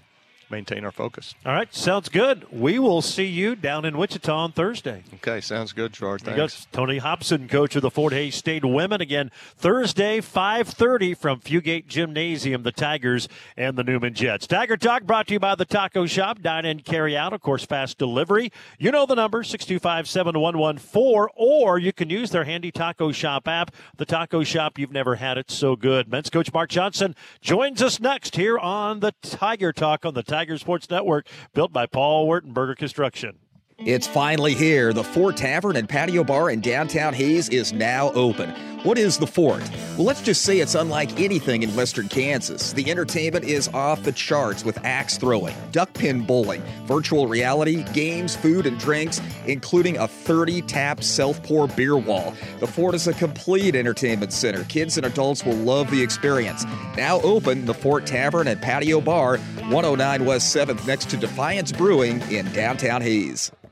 [0.55, 1.35] Maintain our focus.
[1.45, 2.47] All right, sounds good.
[2.53, 5.03] We will see you down in Wichita on Thursday.
[5.15, 6.23] Okay, sounds good, George.
[6.23, 6.47] There you go.
[6.47, 6.69] Thanks.
[6.71, 9.01] Tony Hobson, coach of the Fort Hays State Women.
[9.01, 14.47] Again, Thursday, 5.30 from Fugate Gymnasium, the Tigers and the Newman Jets.
[14.47, 16.41] Tiger Talk brought to you by the Taco Shop.
[16.41, 18.53] Dine and carry out, of course, fast delivery.
[18.79, 23.75] You know the number, 625-7114, or you can use their handy Taco Shop app.
[23.97, 26.09] The Taco Shop, you've never had it so good.
[26.09, 30.44] Men's coach Mark Johnson joins us next here on the Tiger Talk on the Tiger
[30.59, 33.39] Sports Network, built by Paul Wertenberger Construction.
[33.79, 34.93] It's finally here.
[34.93, 38.51] The Fort Tavern and Patio Bar in downtown Hays is now open.
[38.85, 39.63] What is the Fort?
[39.97, 42.73] Well, let's just say it's unlike anything in western Kansas.
[42.73, 48.37] The entertainment is off the charts with axe throwing, duck pin bowling, virtual reality, games,
[48.37, 52.33] food, and drinks, including a 30 tap self pour beer wall.
[52.61, 54.65] The Fort is a complete entertainment center.
[54.65, 56.65] Kids and adults will love the experience.
[56.97, 62.21] Now open, the Fort Tavern and Patio Bar, 109 West 7th, next to Defiance Brewing
[62.31, 63.51] in downtown Hays.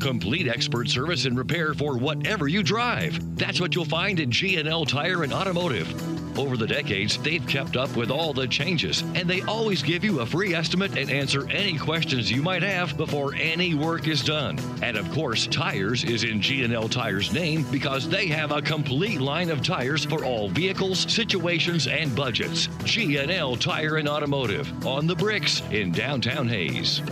[0.00, 3.18] Complete expert service and repair for whatever you drive.
[3.36, 6.38] That's what you'll find in G&L Tire and Automotive.
[6.38, 10.20] Over the decades, they've kept up with all the changes, and they always give you
[10.20, 14.56] a free estimate and answer any questions you might have before any work is done.
[14.82, 19.50] And of course, tires is in G&L Tire's name because they have a complete line
[19.50, 22.68] of tires for all vehicles, situations, and budgets.
[22.84, 27.02] G&L Tire and Automotive on the bricks in downtown Hays.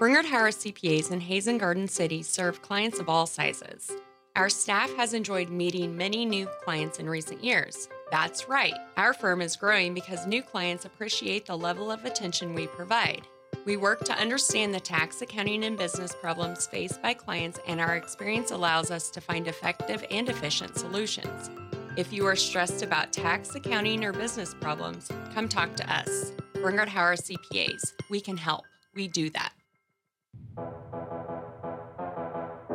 [0.00, 3.92] Bringard Harris CPAs in Hays and Garden City serve clients of all sizes.
[4.34, 7.86] Our staff has enjoyed meeting many new clients in recent years.
[8.10, 12.66] That's right, our firm is growing because new clients appreciate the level of attention we
[12.66, 13.26] provide.
[13.66, 17.96] We work to understand the tax, accounting, and business problems faced by clients, and our
[17.96, 21.50] experience allows us to find effective and efficient solutions.
[21.98, 26.32] If you are stressed about tax, accounting, or business problems, come talk to us.
[26.54, 27.92] Bringard Harris CPAs.
[28.08, 28.64] We can help.
[28.94, 29.52] We do that.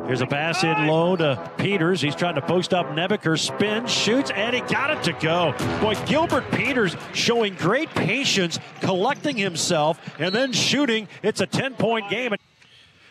[0.06, 2.00] Here's a pass in low to Peters.
[2.00, 5.52] He's trying to post up Nebeker, spins, shoots, and he got it to go.
[5.80, 11.08] Boy, Gilbert Peters showing great patience, collecting himself, and then shooting.
[11.24, 12.32] It's a 10 point game.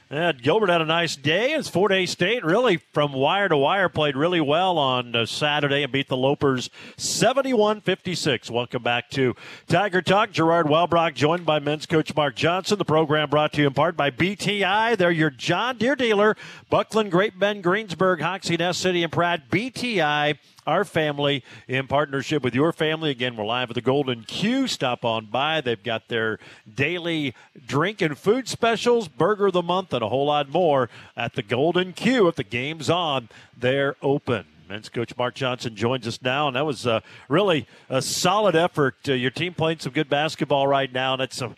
[0.08, 1.54] And Gilbert had a nice day.
[1.54, 5.82] It's Fort Hays State really from wire to wire played really well on uh, Saturday
[5.82, 8.52] and beat the Lopers 71-56.
[8.52, 9.36] Welcome back to
[9.68, 10.32] Tiger Talk.
[10.32, 12.78] Gerard Wellbrock joined by men's coach Mark Johnson.
[12.78, 14.96] The program brought to you in part by BTI.
[14.96, 16.38] They're your John Deere dealer.
[16.70, 19.50] Bucklin, Great Bend, Greensburg, Hoxie, Ness City, and Pratt.
[19.50, 23.12] BTI our family in partnership with your family.
[23.12, 24.68] Again, we're live at the Golden Q.
[24.68, 25.62] Stop on by.
[25.62, 26.40] They've got their
[26.74, 27.34] daily
[27.66, 31.44] drink and food specials, burger of the month, and a whole lot more at the
[31.44, 32.28] Golden Q.
[32.28, 34.46] If the game's on, they're open.
[34.68, 38.96] Men's coach Mark Johnson joins us now, and that was uh, really a solid effort.
[39.08, 41.56] Uh, your team playing some good basketball right now, and it's a,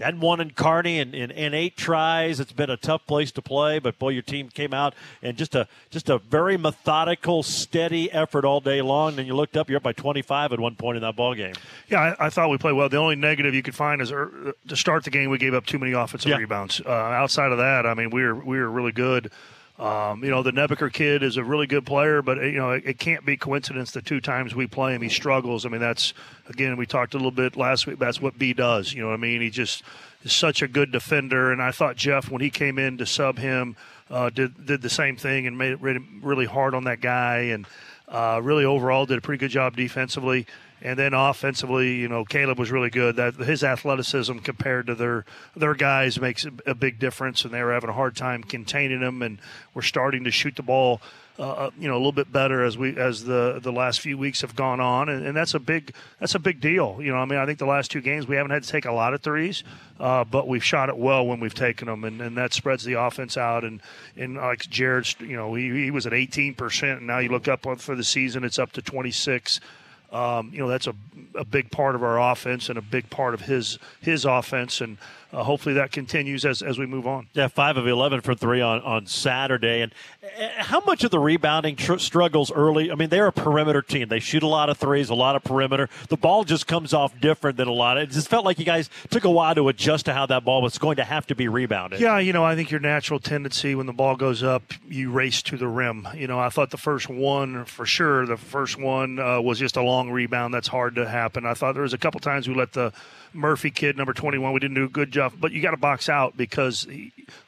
[0.00, 2.40] and one in Kearney in, in, in eight tries.
[2.40, 5.54] It's been a tough place to play, but boy, your team came out and just
[5.54, 9.18] a just a very methodical, steady effort all day long.
[9.18, 11.54] And you looked up, you're up by 25 at one point in that ball game.
[11.88, 12.88] Yeah, I, I thought we played well.
[12.88, 15.66] The only negative you could find is er, to start the game, we gave up
[15.66, 16.36] too many offensive Yeah.
[16.36, 16.80] rebounds.
[16.84, 19.30] Uh, outside of that, I mean, we were we were really good
[19.78, 22.84] Um, you know, the Nebeker kid is a really good player, but you know, it,
[22.86, 25.66] it, can't be coincidence the two times we play him he struggles.
[25.66, 26.14] I mean, that's
[26.48, 27.98] again we talked a little bit last week.
[27.98, 28.94] That's what B does.
[28.94, 29.42] You know what I mean?
[29.42, 29.82] He just
[30.22, 33.36] is such a good defender, and I thought Jeff when he came in to sub
[33.38, 33.76] him
[34.10, 37.38] uh, did did the same thing and made it really, really hard on that guy,
[37.38, 37.66] and
[38.08, 40.46] uh, really overall did a pretty good job defensively.
[40.82, 43.16] And then offensively, you know, Caleb was really good.
[43.16, 45.24] That his athleticism compared to their
[45.56, 49.22] their guys makes a big difference, and they were having a hard time containing them.
[49.22, 49.38] And
[49.74, 51.00] we're starting to shoot the ball
[51.38, 54.16] uh, uh, you know a little bit better as we as the the last few
[54.16, 56.96] weeks have gone on, and, and, that's a big that's a big deal.
[56.98, 58.86] You know, I mean, I think the last two games we haven't had to take
[58.86, 59.62] a lot of threes,
[60.00, 62.94] uh, but we've shot it well when we've taken them, and, and that spreads the
[62.94, 63.64] offense out.
[63.64, 63.82] And
[64.16, 67.48] and like Jared, you know, he, he was at 18 percent, and now you look
[67.48, 69.60] up for the season, it's up to 26.
[70.12, 70.94] Um, you know, that's a,
[71.34, 74.98] a big part of our offense and a big part of his his offense, and
[75.36, 77.28] uh, hopefully that continues as, as we move on.
[77.34, 79.82] Yeah, five of eleven for three on, on Saturday.
[79.82, 79.92] And
[80.56, 82.90] how much of the rebounding tr- struggles early?
[82.90, 84.08] I mean, they're a perimeter team.
[84.08, 85.88] They shoot a lot of threes, a lot of perimeter.
[86.08, 87.98] The ball just comes off different than a lot.
[87.98, 90.62] It just felt like you guys took a while to adjust to how that ball
[90.62, 92.00] was going to have to be rebounded.
[92.00, 95.42] Yeah, you know, I think your natural tendency when the ball goes up, you race
[95.42, 96.08] to the rim.
[96.14, 98.24] You know, I thought the first one for sure.
[98.24, 100.54] The first one uh, was just a long rebound.
[100.54, 101.44] That's hard to happen.
[101.44, 102.92] I thought there was a couple times we let the
[103.36, 106.08] Murphy kid, number 21, we didn't do a good job, but you got to box
[106.08, 106.86] out because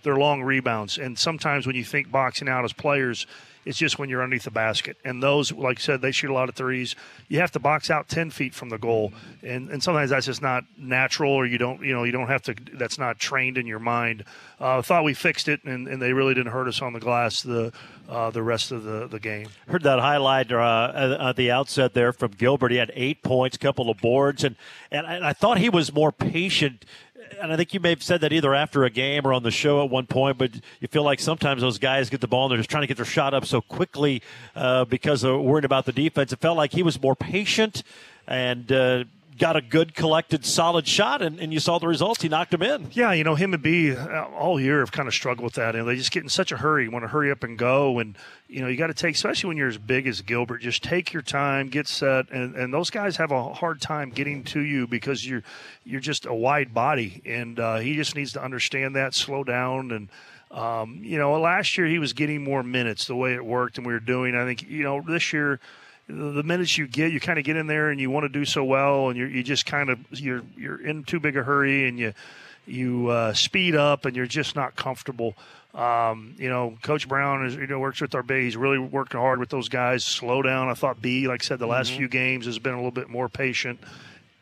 [0.03, 0.99] they're long rebounds.
[0.99, 3.27] And sometimes when you think boxing out as players,
[3.69, 4.97] it's just when you're underneath the basket.
[5.05, 6.97] And those, like I said, they shoot a lot of threes.
[7.29, 9.13] You have to box out 10 feet from the goal.
[9.43, 12.41] And, and sometimes that's just not natural or you don't, you know, you don't have
[12.45, 14.25] to, that's not trained in your mind.
[14.59, 16.99] I uh, thought we fixed it and, and they really didn't hurt us on the
[16.99, 17.71] glass the,
[18.09, 19.49] uh, the rest of the, the game.
[19.69, 22.71] Heard that highlight uh, at the outset there from Gilbert.
[22.71, 24.57] He had eight points, couple of boards, and,
[24.91, 26.87] and I thought he was more patient
[27.41, 29.51] and I think you may have said that either after a game or on the
[29.51, 32.53] show at one point, but you feel like sometimes those guys get the ball and
[32.53, 34.23] they're just trying to get their shot up so quickly
[34.55, 36.33] uh, because they're worried about the defense.
[36.33, 37.83] It felt like he was more patient
[38.27, 39.05] and uh,
[39.39, 42.21] got a good, collected, solid shot, and, and you saw the results.
[42.21, 42.89] He knocked him in.
[42.93, 45.77] Yeah, you know, him and B uh, all year have kind of struggled with that.
[45.77, 47.99] And they just get in such a hurry, want to hurry up and go.
[47.99, 48.17] And,
[48.49, 51.13] you know, you got to take, especially when you're as big as Gilbert, just take
[51.13, 52.31] your time, get set.
[52.31, 55.43] And, and those guys have a hard time getting to you because you're,
[55.85, 57.23] you're just a wide body.
[57.25, 59.93] And uh, he just needs to understand that, slow down.
[59.93, 60.09] And,
[60.51, 63.87] um, you know, last year he was getting more minutes the way it worked and
[63.87, 64.35] we were doing.
[64.35, 65.61] I think, you know, this year–
[66.09, 68.45] the minutes you get, you kind of get in there and you want to do
[68.45, 71.87] so well, and you you just kind of you're you're in too big a hurry,
[71.87, 72.15] and you
[72.67, 75.35] you uh, speed up, and you're just not comfortable.
[75.75, 78.45] Um, you know, Coach Brown is you know works with our big.
[78.45, 80.05] He's really working hard with those guys.
[80.05, 80.69] Slow down.
[80.69, 81.99] I thought B, like I said, the last mm-hmm.
[81.99, 83.79] few games has been a little bit more patient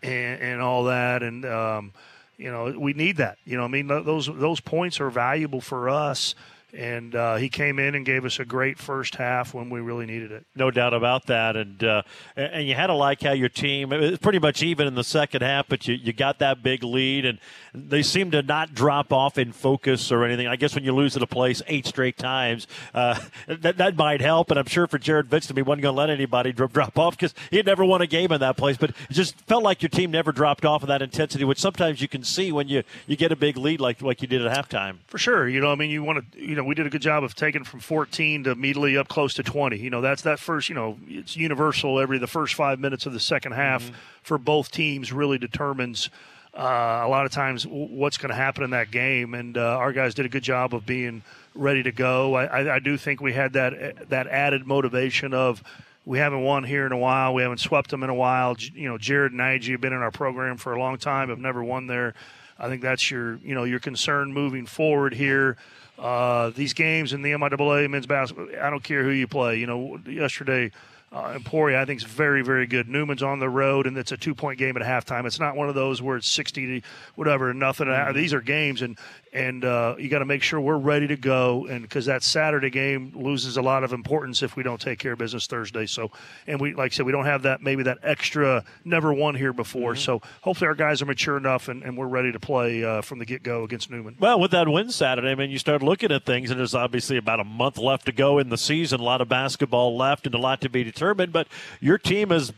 [0.02, 1.92] and, and all that, and um,
[2.36, 3.38] you know we need that.
[3.44, 6.36] You know, I mean those those points are valuable for us
[6.72, 10.04] and uh, he came in and gave us a great first half when we really
[10.04, 10.44] needed it.
[10.54, 12.02] No doubt about that, and uh,
[12.36, 15.04] and you had to like how your team it was pretty much even in the
[15.04, 17.38] second half, but you, you got that big lead, and
[17.74, 20.46] they seemed to not drop off in focus or anything.
[20.46, 24.20] I guess when you lose at a place eight straight times, uh, that that might
[24.20, 26.98] help, and I'm sure for Jared Vincent, he wasn't going to let anybody drop, drop
[26.98, 29.62] off because he had never won a game in that place, but it just felt
[29.62, 32.68] like your team never dropped off of that intensity, which sometimes you can see when
[32.68, 34.98] you you get a big lead like like you did at halftime.
[35.06, 37.02] For sure, you know, I mean, you want to, you know we did a good
[37.02, 39.78] job of taking from 14 to immediately up close to 20.
[39.78, 43.12] You know, that's that first, you know, it's universal every the first five minutes of
[43.12, 43.94] the second half mm-hmm.
[44.22, 46.10] for both teams really determines
[46.54, 49.34] uh, a lot of times what's going to happen in that game.
[49.34, 51.22] And uh, our guys did a good job of being
[51.54, 52.34] ready to go.
[52.34, 55.62] I, I, I do think we had that that added motivation of
[56.04, 57.34] we haven't won here in a while.
[57.34, 58.56] We haven't swept them in a while.
[58.58, 61.38] You know, Jared and IG have been in our program for a long time, have
[61.38, 62.14] never won there.
[62.58, 65.56] I think that's your, you know, your concern moving forward here.
[65.98, 69.58] Uh, these games in the MIAA men's basketball, I don't care who you play.
[69.58, 70.70] You know, yesterday
[71.12, 72.88] uh, Emporia, I think, is very, very good.
[72.88, 75.24] Newman's on the road, and it's a two point game at halftime.
[75.24, 77.86] It's not one of those where it's 60 to whatever, nothing.
[77.86, 78.16] Mm-hmm.
[78.16, 78.98] These are games, and
[79.36, 81.66] and uh, you got to make sure we're ready to go.
[81.66, 85.12] And because that Saturday game loses a lot of importance if we don't take care
[85.12, 85.84] of business Thursday.
[85.84, 86.10] So,
[86.46, 89.52] and we, like I said, we don't have that maybe that extra never won here
[89.52, 89.92] before.
[89.92, 90.00] Mm-hmm.
[90.00, 93.18] So hopefully our guys are mature enough and, and we're ready to play uh, from
[93.18, 94.16] the get go against Newman.
[94.18, 97.18] Well, with that win Saturday, I mean, you start looking at things, and there's obviously
[97.18, 99.00] about a month left to go in the season.
[99.00, 101.32] A lot of basketball left, and a lot to be determined.
[101.32, 101.48] But
[101.80, 102.52] your team is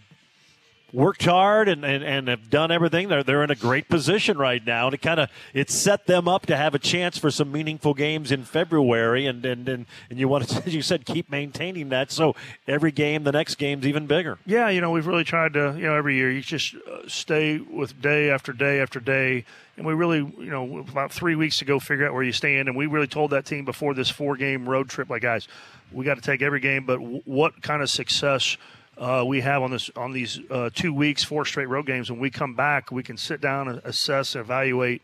[0.93, 3.09] worked hard and, and, and have done everything.
[3.09, 4.87] They're, they're in a great position right now.
[4.87, 7.95] And it kind of it set them up to have a chance for some meaningful
[7.95, 9.27] games in February.
[9.27, 12.11] And, and, and, and you want to, as you said, keep maintaining that.
[12.11, 12.35] So
[12.67, 14.39] every game, the next game's even bigger.
[14.47, 17.59] Yeah, you know, we've really tried to, you know, every year you just uh, stay
[17.59, 19.45] with day after day after day.
[19.77, 22.67] And we really, you know, about three weeks to go figure out where you stand.
[22.67, 25.47] And we really told that team before this four game road trip, like, guys,
[25.93, 28.57] we got to take every game, but w- what kind of success
[28.99, 32.11] uh, we have on this on these uh, two weeks, four straight road games.
[32.11, 35.03] When we come back, we can sit down and assess, and evaluate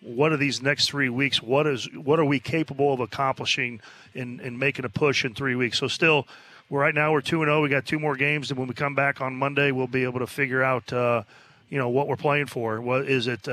[0.00, 1.42] what are these next three weeks.
[1.42, 3.80] What is what are we capable of accomplishing
[4.14, 5.78] in in making a push in three weeks?
[5.78, 6.26] So still,
[6.70, 7.62] we're right now we're two and zero.
[7.62, 10.20] We got two more games, and when we come back on Monday, we'll be able
[10.20, 11.24] to figure out uh,
[11.68, 12.80] you know what we're playing for.
[12.80, 13.46] What is it?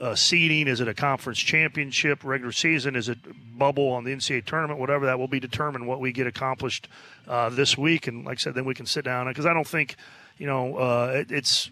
[0.00, 0.68] Uh, seeding?
[0.68, 2.96] Is it a conference championship, regular season?
[2.96, 3.18] Is it
[3.56, 4.80] bubble on the NCAA tournament?
[4.80, 6.88] Whatever that will be determined what we get accomplished
[7.28, 8.06] uh, this week.
[8.06, 9.96] And like I said, then we can sit down because I don't think,
[10.38, 11.70] you know, uh, it, it's,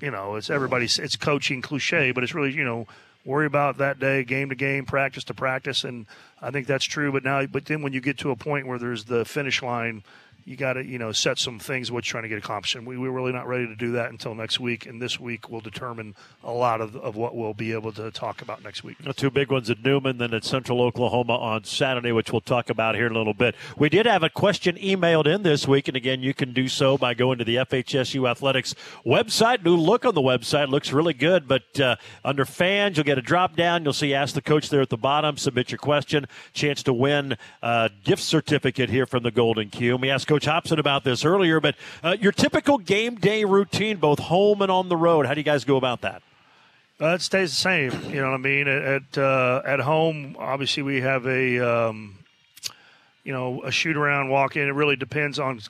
[0.00, 2.86] you know, it's everybody's it's coaching cliche, but it's really you know
[3.26, 6.06] worry about that day, game to game, practice to practice, and
[6.40, 7.12] I think that's true.
[7.12, 10.04] But now, but then when you get to a point where there's the finish line
[10.46, 12.76] you got to you know set some things what you're trying to get accomplished.
[12.76, 14.86] And we, we're really not ready to do that until next week.
[14.86, 18.40] And this week will determine a lot of, of what we'll be able to talk
[18.40, 18.96] about next week.
[19.02, 22.70] The two big ones at Newman, then at Central Oklahoma on Saturday, which we'll talk
[22.70, 23.56] about here in a little bit.
[23.76, 26.96] We did have a question emailed in this week, and again, you can do so
[26.96, 28.74] by going to the FHSU Athletics
[29.04, 29.64] website.
[29.64, 33.22] New look on the website looks really good, but uh, under fans, you'll get a
[33.22, 33.82] drop down.
[33.82, 35.36] You'll see Ask the Coach there at the bottom.
[35.36, 36.26] Submit your question.
[36.52, 39.96] Chance to win a gift certificate here from the Golden Q.
[39.96, 44.18] We asked Coach Hobson about this earlier, but uh, your typical game day routine, both
[44.18, 46.22] home and on the road, how do you guys go about that?
[47.00, 47.92] Uh, it stays the same.
[48.10, 48.68] You know what I mean?
[48.68, 52.18] At uh, at home, obviously we have a um,
[53.22, 54.66] you know a shoot around, walk in.
[54.68, 55.60] It really depends on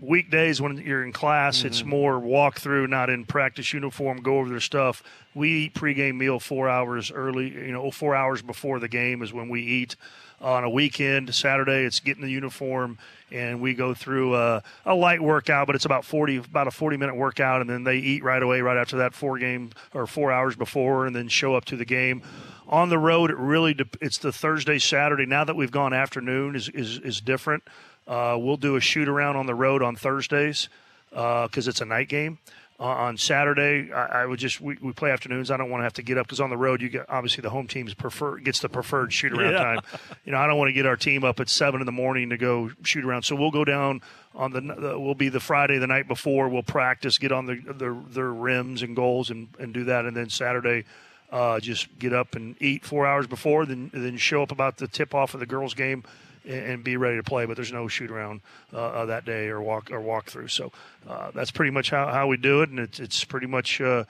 [0.00, 1.64] weekdays when you're in class.
[1.64, 4.18] It's more walk through, not in practice uniform.
[4.22, 5.02] Go over their stuff.
[5.34, 7.48] We eat pregame meal four hours early.
[7.48, 9.96] You know, four hours before the game is when we eat.
[10.40, 12.98] On a weekend, Saturday, it's getting the uniform
[13.32, 16.96] and we go through a, a light workout, but it's about forty about a forty
[16.96, 20.30] minute workout, and then they eat right away right after that four game or four
[20.30, 22.22] hours before, and then show up to the game.
[22.68, 25.26] On the road, it really de- it's the Thursday Saturday.
[25.26, 27.64] Now that we've gone afternoon is is, is different.
[28.06, 30.68] Uh, we'll do a shoot around on the road on Thursdays
[31.10, 32.38] because it's a night game.
[32.78, 35.50] Uh, on Saturday, I, I would just we, we play afternoons.
[35.50, 37.40] I don't want to have to get up because on the road you get obviously
[37.40, 39.62] the home team's prefer gets the preferred shoot around Yeah.
[39.62, 39.80] time.
[40.26, 42.28] You know, I don't want to get our team up at seven in the morning
[42.30, 43.22] to go shoot around.
[43.22, 44.02] So we'll go down
[44.34, 46.50] on the, the we'll be the Friday the night before.
[46.50, 50.04] We'll practice, get on the their, their rims and goals, and, and do that.
[50.04, 50.84] And then Saturday,
[51.32, 54.86] uh, just get up and eat four hours before, then then show up about the
[54.86, 56.04] tip off of the girls' game
[56.46, 57.46] and, be ready to play.
[57.46, 58.40] But there's no shoot around
[58.72, 60.48] uh, uh, that day or walk or walk through.
[60.48, 60.72] So
[61.08, 64.04] uh, that's pretty much how, how we do it, and it's it's pretty much uh,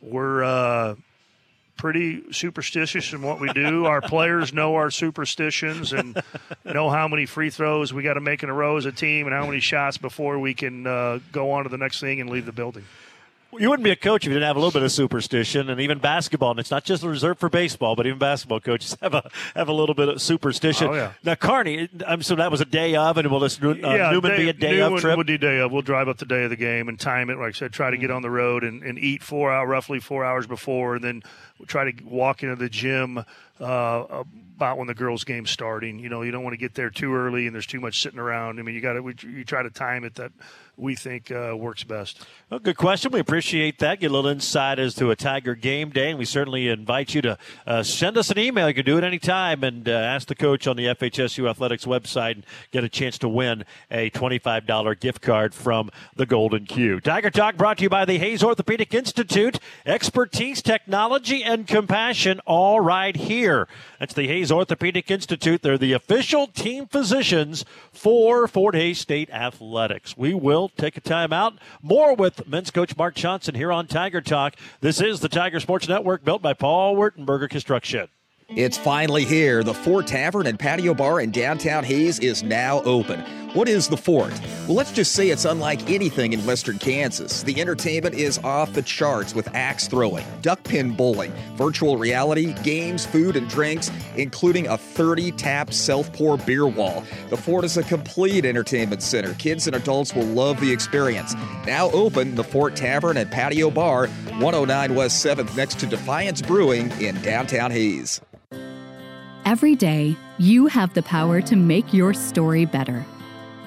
[0.00, 0.44] we're.
[0.44, 0.94] Uh,
[1.76, 3.84] Pretty superstitious in what we do.
[3.84, 6.22] Our players know our superstitions and
[6.64, 9.26] know how many free throws we got to make in a row as a team
[9.26, 12.30] and how many shots before we can uh, go on to the next thing and
[12.30, 12.84] leave the building.
[13.52, 15.80] You wouldn't be a coach if you didn't have a little bit of superstition, and
[15.80, 16.50] even basketball.
[16.50, 19.72] And it's not just reserved for baseball, but even basketball coaches have a have a
[19.72, 20.88] little bit of superstition.
[20.88, 21.12] Oh, yeah.
[21.24, 24.48] Now, Kearney, I'm so that was a day of, and will this uh, Newman be
[24.48, 25.16] a day Newman of trip?
[25.16, 25.72] Will do day of.
[25.72, 27.38] We'll drive up the day of the game and time it.
[27.38, 28.16] Like I said, try to get Mm-hmm.
[28.16, 31.22] on the road and, and eat four hour, roughly four hours before, and then
[31.58, 33.24] we'll try to walk into the gym uh,
[34.56, 35.98] about when the girls' game's starting.
[35.98, 38.18] You know, you don't want to get there too early and there's too much sitting
[38.20, 38.58] around.
[38.58, 40.30] I mean, you got to you try to time it that
[40.76, 42.26] we think uh, works best.
[42.50, 43.10] Well, good question.
[43.10, 44.00] We appreciate that.
[44.00, 47.22] Get a little insight as to a Tiger game day, and we certainly invite you
[47.22, 48.68] to uh, send us an email.
[48.68, 52.32] You can do it anytime and uh, ask the coach on the FHSU Athletics website
[52.32, 57.00] and get a chance to win a $25 gift card from the Golden Q.
[57.00, 59.58] Tiger Talk brought to you by the Hays Orthopedic Institute.
[59.86, 63.66] Expertise, technology, and compassion all right here.
[63.98, 65.62] That's the Hays Orthopedic Institute.
[65.62, 70.16] They're the official team physicians for Fort Hays State Athletics.
[70.16, 71.54] We will take a time out.
[71.82, 74.56] More with men's coach Mark Johnson here on Tiger Talk.
[74.80, 78.08] This is the Tiger Sports Network built by Paul Wertenberger Construction.
[78.50, 79.64] It's finally here.
[79.64, 83.20] The Fort Tavern and Patio Bar in downtown Hays is now open.
[83.54, 84.32] What is the Fort?
[84.66, 87.42] Well, let's just say it's unlike anything in western Kansas.
[87.42, 93.04] The entertainment is off the charts with axe throwing, duck pin bowling, virtual reality, games,
[93.04, 97.02] food, and drinks, including a 30 tap self pour beer wall.
[97.30, 99.34] The Fort is a complete entertainment center.
[99.34, 101.34] Kids and adults will love the experience.
[101.66, 106.92] Now open, the Fort Tavern and Patio Bar, 109 West 7th, next to Defiance Brewing
[107.00, 108.20] in downtown Hays.
[109.46, 113.06] Every day, you have the power to make your story better.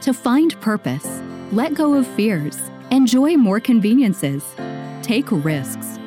[0.02, 1.22] To find purpose,
[1.52, 2.60] let go of fears,
[2.92, 4.44] Enjoy more conveniences.
[5.04, 6.00] Take risks.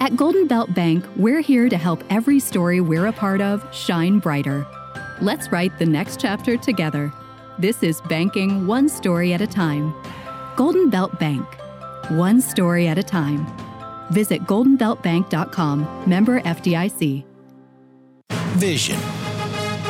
[0.00, 4.20] At Golden Belt Bank, we're here to help every story we're a part of shine
[4.20, 4.66] brighter.
[5.20, 7.12] Let's write the next chapter together.
[7.58, 9.94] This is banking one story at a time.
[10.56, 11.46] Golden Belt Bank,
[12.08, 13.46] one story at a time.
[14.10, 17.24] Visit goldenbeltbank.com, member FDIC.
[18.56, 18.98] Vision,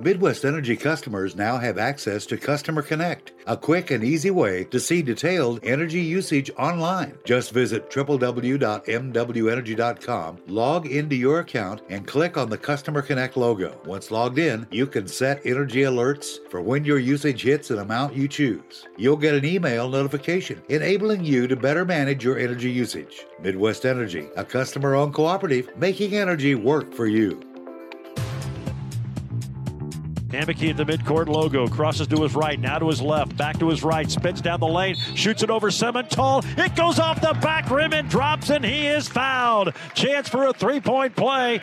[0.00, 4.78] Midwest Energy customers now have access to Customer Connect, a quick and easy way to
[4.78, 7.18] see detailed energy usage online.
[7.24, 13.76] Just visit www.mwenergy.com, log into your account, and click on the Customer Connect logo.
[13.84, 18.14] Once logged in, you can set energy alerts for when your usage hits an amount
[18.14, 18.86] you choose.
[18.96, 23.26] You'll get an email notification enabling you to better manage your energy usage.
[23.42, 27.42] Midwest Energy, a customer owned cooperative making energy work for you.
[30.30, 31.66] Hammocky at the midcourt logo.
[31.68, 34.66] Crosses to his right, now to his left, back to his right, spins down the
[34.66, 36.44] lane, shoots it over Semental.
[36.58, 39.74] It goes off the back rim and drops, and he is fouled.
[39.94, 41.62] Chance for a three point play.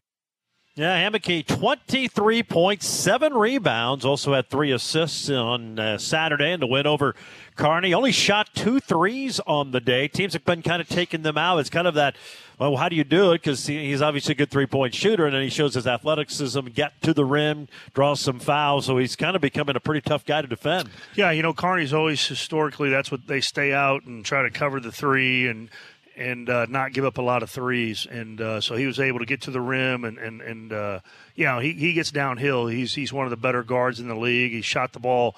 [0.77, 4.03] Yeah, Hammocky, 23.7 rebounds.
[4.03, 7.15] Also had three assists on uh, Saturday in the win over
[7.55, 7.93] Kearney.
[7.93, 10.07] Only shot two threes on the day.
[10.07, 11.59] Teams have been kind of taking them out.
[11.59, 12.15] It's kind of that,
[12.59, 13.41] well, how do you do it?
[13.41, 17.01] Because he's obviously a good three point shooter, and then he shows his athleticism, get
[17.01, 18.85] to the rim, draws some fouls.
[18.85, 20.89] So he's kind of becoming a pretty tough guy to defend.
[21.15, 24.79] Yeah, you know, Kearney's always historically that's what they stay out and try to cover
[24.79, 25.69] the three and
[26.17, 28.07] and uh, not give up a lot of threes.
[28.09, 30.99] And uh, so he was able to get to the rim and and and uh,
[31.35, 32.67] you know he he gets downhill.
[32.67, 34.51] He's he's one of the better guards in the league.
[34.51, 35.35] He shot the ball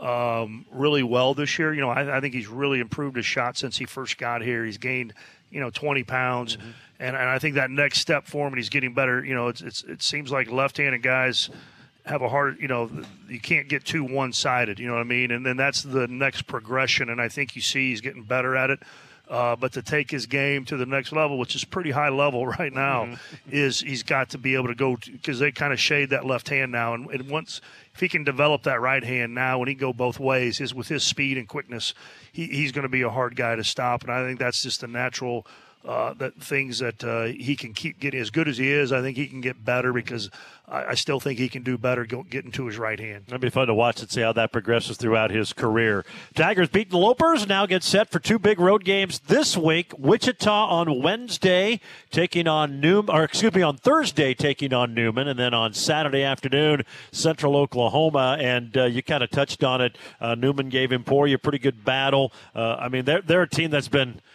[0.00, 1.72] um, really well this year.
[1.74, 4.64] You know, I, I, think he's really improved his shot since he first got here.
[4.64, 5.12] He's gained
[5.50, 6.56] you know 20 pounds.
[6.56, 6.70] Mm-hmm.
[7.00, 9.24] And, and I think that next step for him, and he's getting better.
[9.24, 11.48] You know, it's, it's it seems like left-handed guys
[12.08, 12.90] have a hard, you know,
[13.28, 15.30] you can't get too one sided, you know what I mean?
[15.30, 17.10] And then that's the next progression.
[17.10, 18.80] And I think you see he's getting better at it.
[19.28, 22.46] Uh, but to take his game to the next level, which is pretty high level
[22.58, 23.50] right now, mm-hmm.
[23.50, 26.48] is he's got to be able to go because they kind of shade that left
[26.48, 27.60] hand now, and, and, once
[27.98, 30.86] if he can develop that right hand now, when he go both ways, is with
[30.86, 31.94] his speed and quickness,
[32.30, 34.82] he, he's going to be a hard guy to stop, and I think that's just
[34.82, 35.44] the natural
[35.84, 38.92] uh, that things that uh, he can keep getting as good as he is.
[38.92, 40.30] I think he can get better because
[40.66, 43.24] I, I still think he can do better getting to his right hand.
[43.26, 46.04] That'd be fun to watch and see how that progresses throughout his career.
[46.34, 49.92] Tigers beat the Lopers, now get set for two big road games this week.
[49.96, 55.38] Wichita on Wednesday taking on Newman, or excuse me, on Thursday taking on Newman, and
[55.38, 58.36] then on Saturday afternoon, Central Oklahoma.
[58.40, 59.96] And uh, you kind of touched on it.
[60.20, 62.32] Uh, Newman gave Emporia a pretty good battle.
[62.54, 64.20] Uh, I mean, they're, they're a team that's been–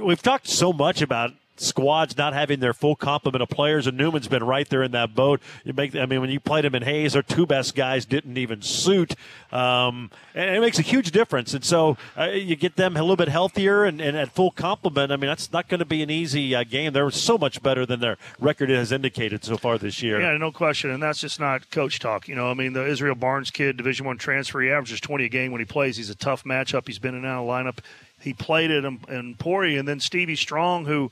[0.00, 4.28] we've talked so much about squads not having their full complement of players, and Newman's
[4.28, 5.40] been right there in that boat.
[5.64, 8.36] You make, I mean, when you played him in Hays, our two best guys didn't
[8.36, 9.14] even suit,
[9.52, 11.54] um, and it makes a huge difference.
[11.54, 15.12] And so uh, you get them a little bit healthier and, and at full complement.
[15.12, 16.92] I mean, that's not going to be an easy uh, game.
[16.92, 20.20] They're so much better than their record has indicated so far this year.
[20.20, 22.28] Yeah, no question, and that's just not coach talk.
[22.28, 25.28] You know, I mean, the Israel Barnes kid, Division One transfer, he averages 20 a
[25.28, 25.96] game when he plays.
[25.96, 26.86] He's a tough matchup.
[26.86, 27.78] He's been in and out of lineup
[28.20, 31.10] he played at Emporia, and then Stevie Strong, who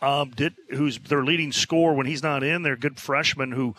[0.00, 2.62] um, did, who's their leading scorer when he's not in.
[2.62, 3.74] They're good freshman who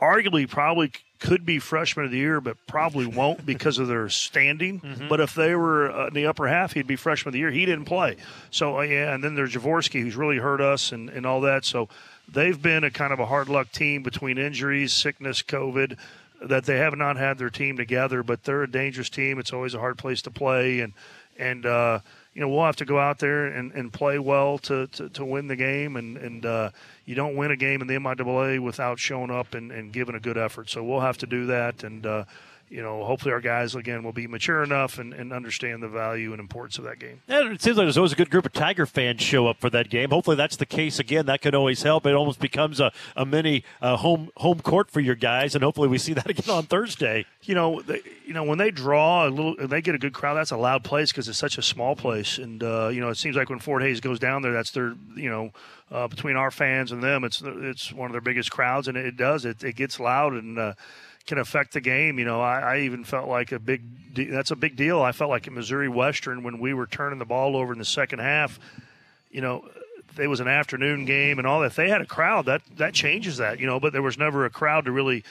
[0.00, 0.92] arguably probably
[1.24, 4.80] could be freshman of the year, but probably won't because of their standing.
[4.94, 5.08] Mm-hmm.
[5.08, 7.50] But if they were uh, in the upper half, he'd be freshman of the year.
[7.50, 8.16] He didn't play,
[8.50, 9.14] so uh, yeah.
[9.14, 11.64] And then there's Javorsky, who's really hurt us and, and all that.
[11.64, 11.88] So
[12.30, 15.96] they've been a kind of a hard luck team between injuries, sickness, COVID.
[16.42, 19.38] That they have not had their team together, but they're a dangerous team.
[19.38, 20.92] It's always a hard place to play, and
[21.38, 22.00] and uh,
[22.34, 25.24] you know we'll have to go out there and, and play well to, to, to
[25.24, 25.96] win the game.
[25.96, 26.70] And and uh,
[27.04, 30.20] you don't win a game in the MIAA without showing up and, and giving a
[30.20, 30.70] good effort.
[30.70, 31.84] So we'll have to do that.
[31.84, 32.24] And uh,
[32.74, 36.32] you know, hopefully our guys again will be mature enough and, and understand the value
[36.32, 37.22] and importance of that game.
[37.28, 39.70] Yeah, it seems like there's always a good group of Tiger fans show up for
[39.70, 40.10] that game.
[40.10, 41.26] Hopefully that's the case again.
[41.26, 42.04] That could always help.
[42.04, 45.86] It almost becomes a, a mini uh, home home court for your guys, and hopefully
[45.86, 47.26] we see that again on Thursday.
[47.42, 50.34] You know, they, you know when they draw a little, they get a good crowd.
[50.34, 53.18] That's a loud place because it's such a small place, and uh, you know it
[53.18, 55.52] seems like when Fort Hays goes down there, that's their you know.
[55.92, 59.16] Uh, between our fans and them, it's it's one of their biggest crowds, and it
[59.16, 60.72] does it, it gets loud, and uh,
[61.26, 62.18] can affect the game.
[62.18, 65.00] You know, I, I even felt like a big de- that's a big deal.
[65.00, 67.84] I felt like at Missouri Western when we were turning the ball over in the
[67.84, 68.58] second half.
[69.30, 69.68] You know,
[70.18, 71.66] it was an afternoon game and all that.
[71.66, 73.58] If they had a crowd, that that changes that.
[73.58, 75.24] You know, but there was never a crowd to really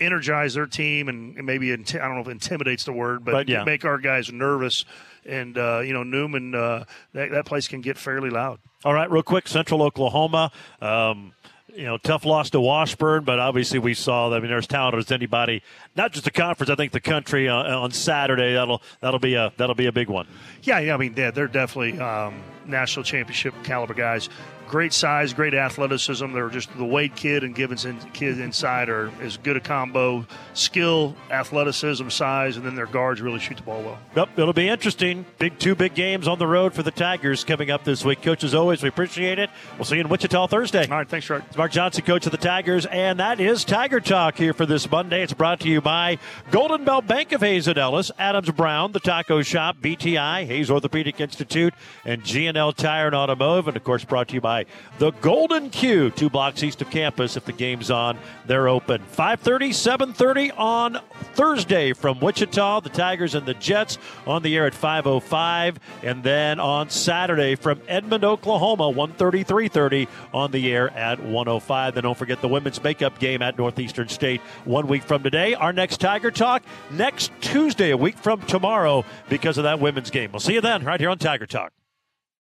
[0.00, 3.30] energize their team and, and maybe inti- I don't know if intimidates the word, but,
[3.32, 3.62] But, yeah.
[3.62, 4.84] make our guys nervous.
[5.24, 8.58] And uh, you know, Newman, uh, that that place can get fairly loud.
[8.84, 10.50] All right, real quick, Central Oklahoma.
[10.82, 11.32] Um,
[11.74, 14.36] you know, tough loss to Washburn, but obviously we saw that.
[14.36, 15.62] I mean, there's talent as anybody,
[15.96, 16.70] not just the conference.
[16.70, 18.54] I think the country uh, on Saturday.
[18.54, 20.26] That'll that'll be a that'll be a big one.
[20.62, 20.94] Yeah, yeah.
[20.94, 24.28] I mean, yeah, they're definitely um, national championship caliber guys.
[24.68, 26.32] Great size, great athleticism.
[26.32, 30.26] They're just the Wade kid and Gibbons in, kid inside are as good a combo,
[30.54, 33.98] skill, athleticism, size, and then their guards really shoot the ball well.
[34.16, 35.26] Yep, it'll be interesting.
[35.38, 38.22] Big two big games on the road for the Tigers coming up this week.
[38.22, 39.50] Coach, as always, we appreciate it.
[39.76, 40.86] We'll see you in Wichita Thursday.
[40.88, 41.44] All right, thanks, Rick.
[41.48, 44.90] It's Mark Johnson, coach of the Tigers, and that is Tiger Talk here for this
[44.90, 45.22] Monday.
[45.22, 46.18] It's brought to you by
[46.50, 51.20] Golden Belt Bank of Hays and Ellis, Adams Brown, the Taco Shop, BTI, Hays Orthopedic
[51.20, 54.66] Institute, and GNL Tire and Automotive, and of course brought to you by
[54.98, 57.36] the Golden Q, two blocks east of campus.
[57.36, 59.02] If the game's on, they're open.
[59.02, 61.00] 5:30, 7:30 on
[61.34, 62.80] Thursday from Wichita.
[62.80, 67.80] The Tigers and the Jets on the air at 5:05, and then on Saturday from
[67.88, 71.94] Edmond, Oklahoma, 1:30, 3:30 on the air at 105.
[71.94, 75.54] Then don't forget the women's makeup game at Northeastern State one week from today.
[75.54, 80.30] Our next Tiger Talk next Tuesday, a week from tomorrow, because of that women's game.
[80.32, 81.72] We'll see you then, right here on Tiger Talk.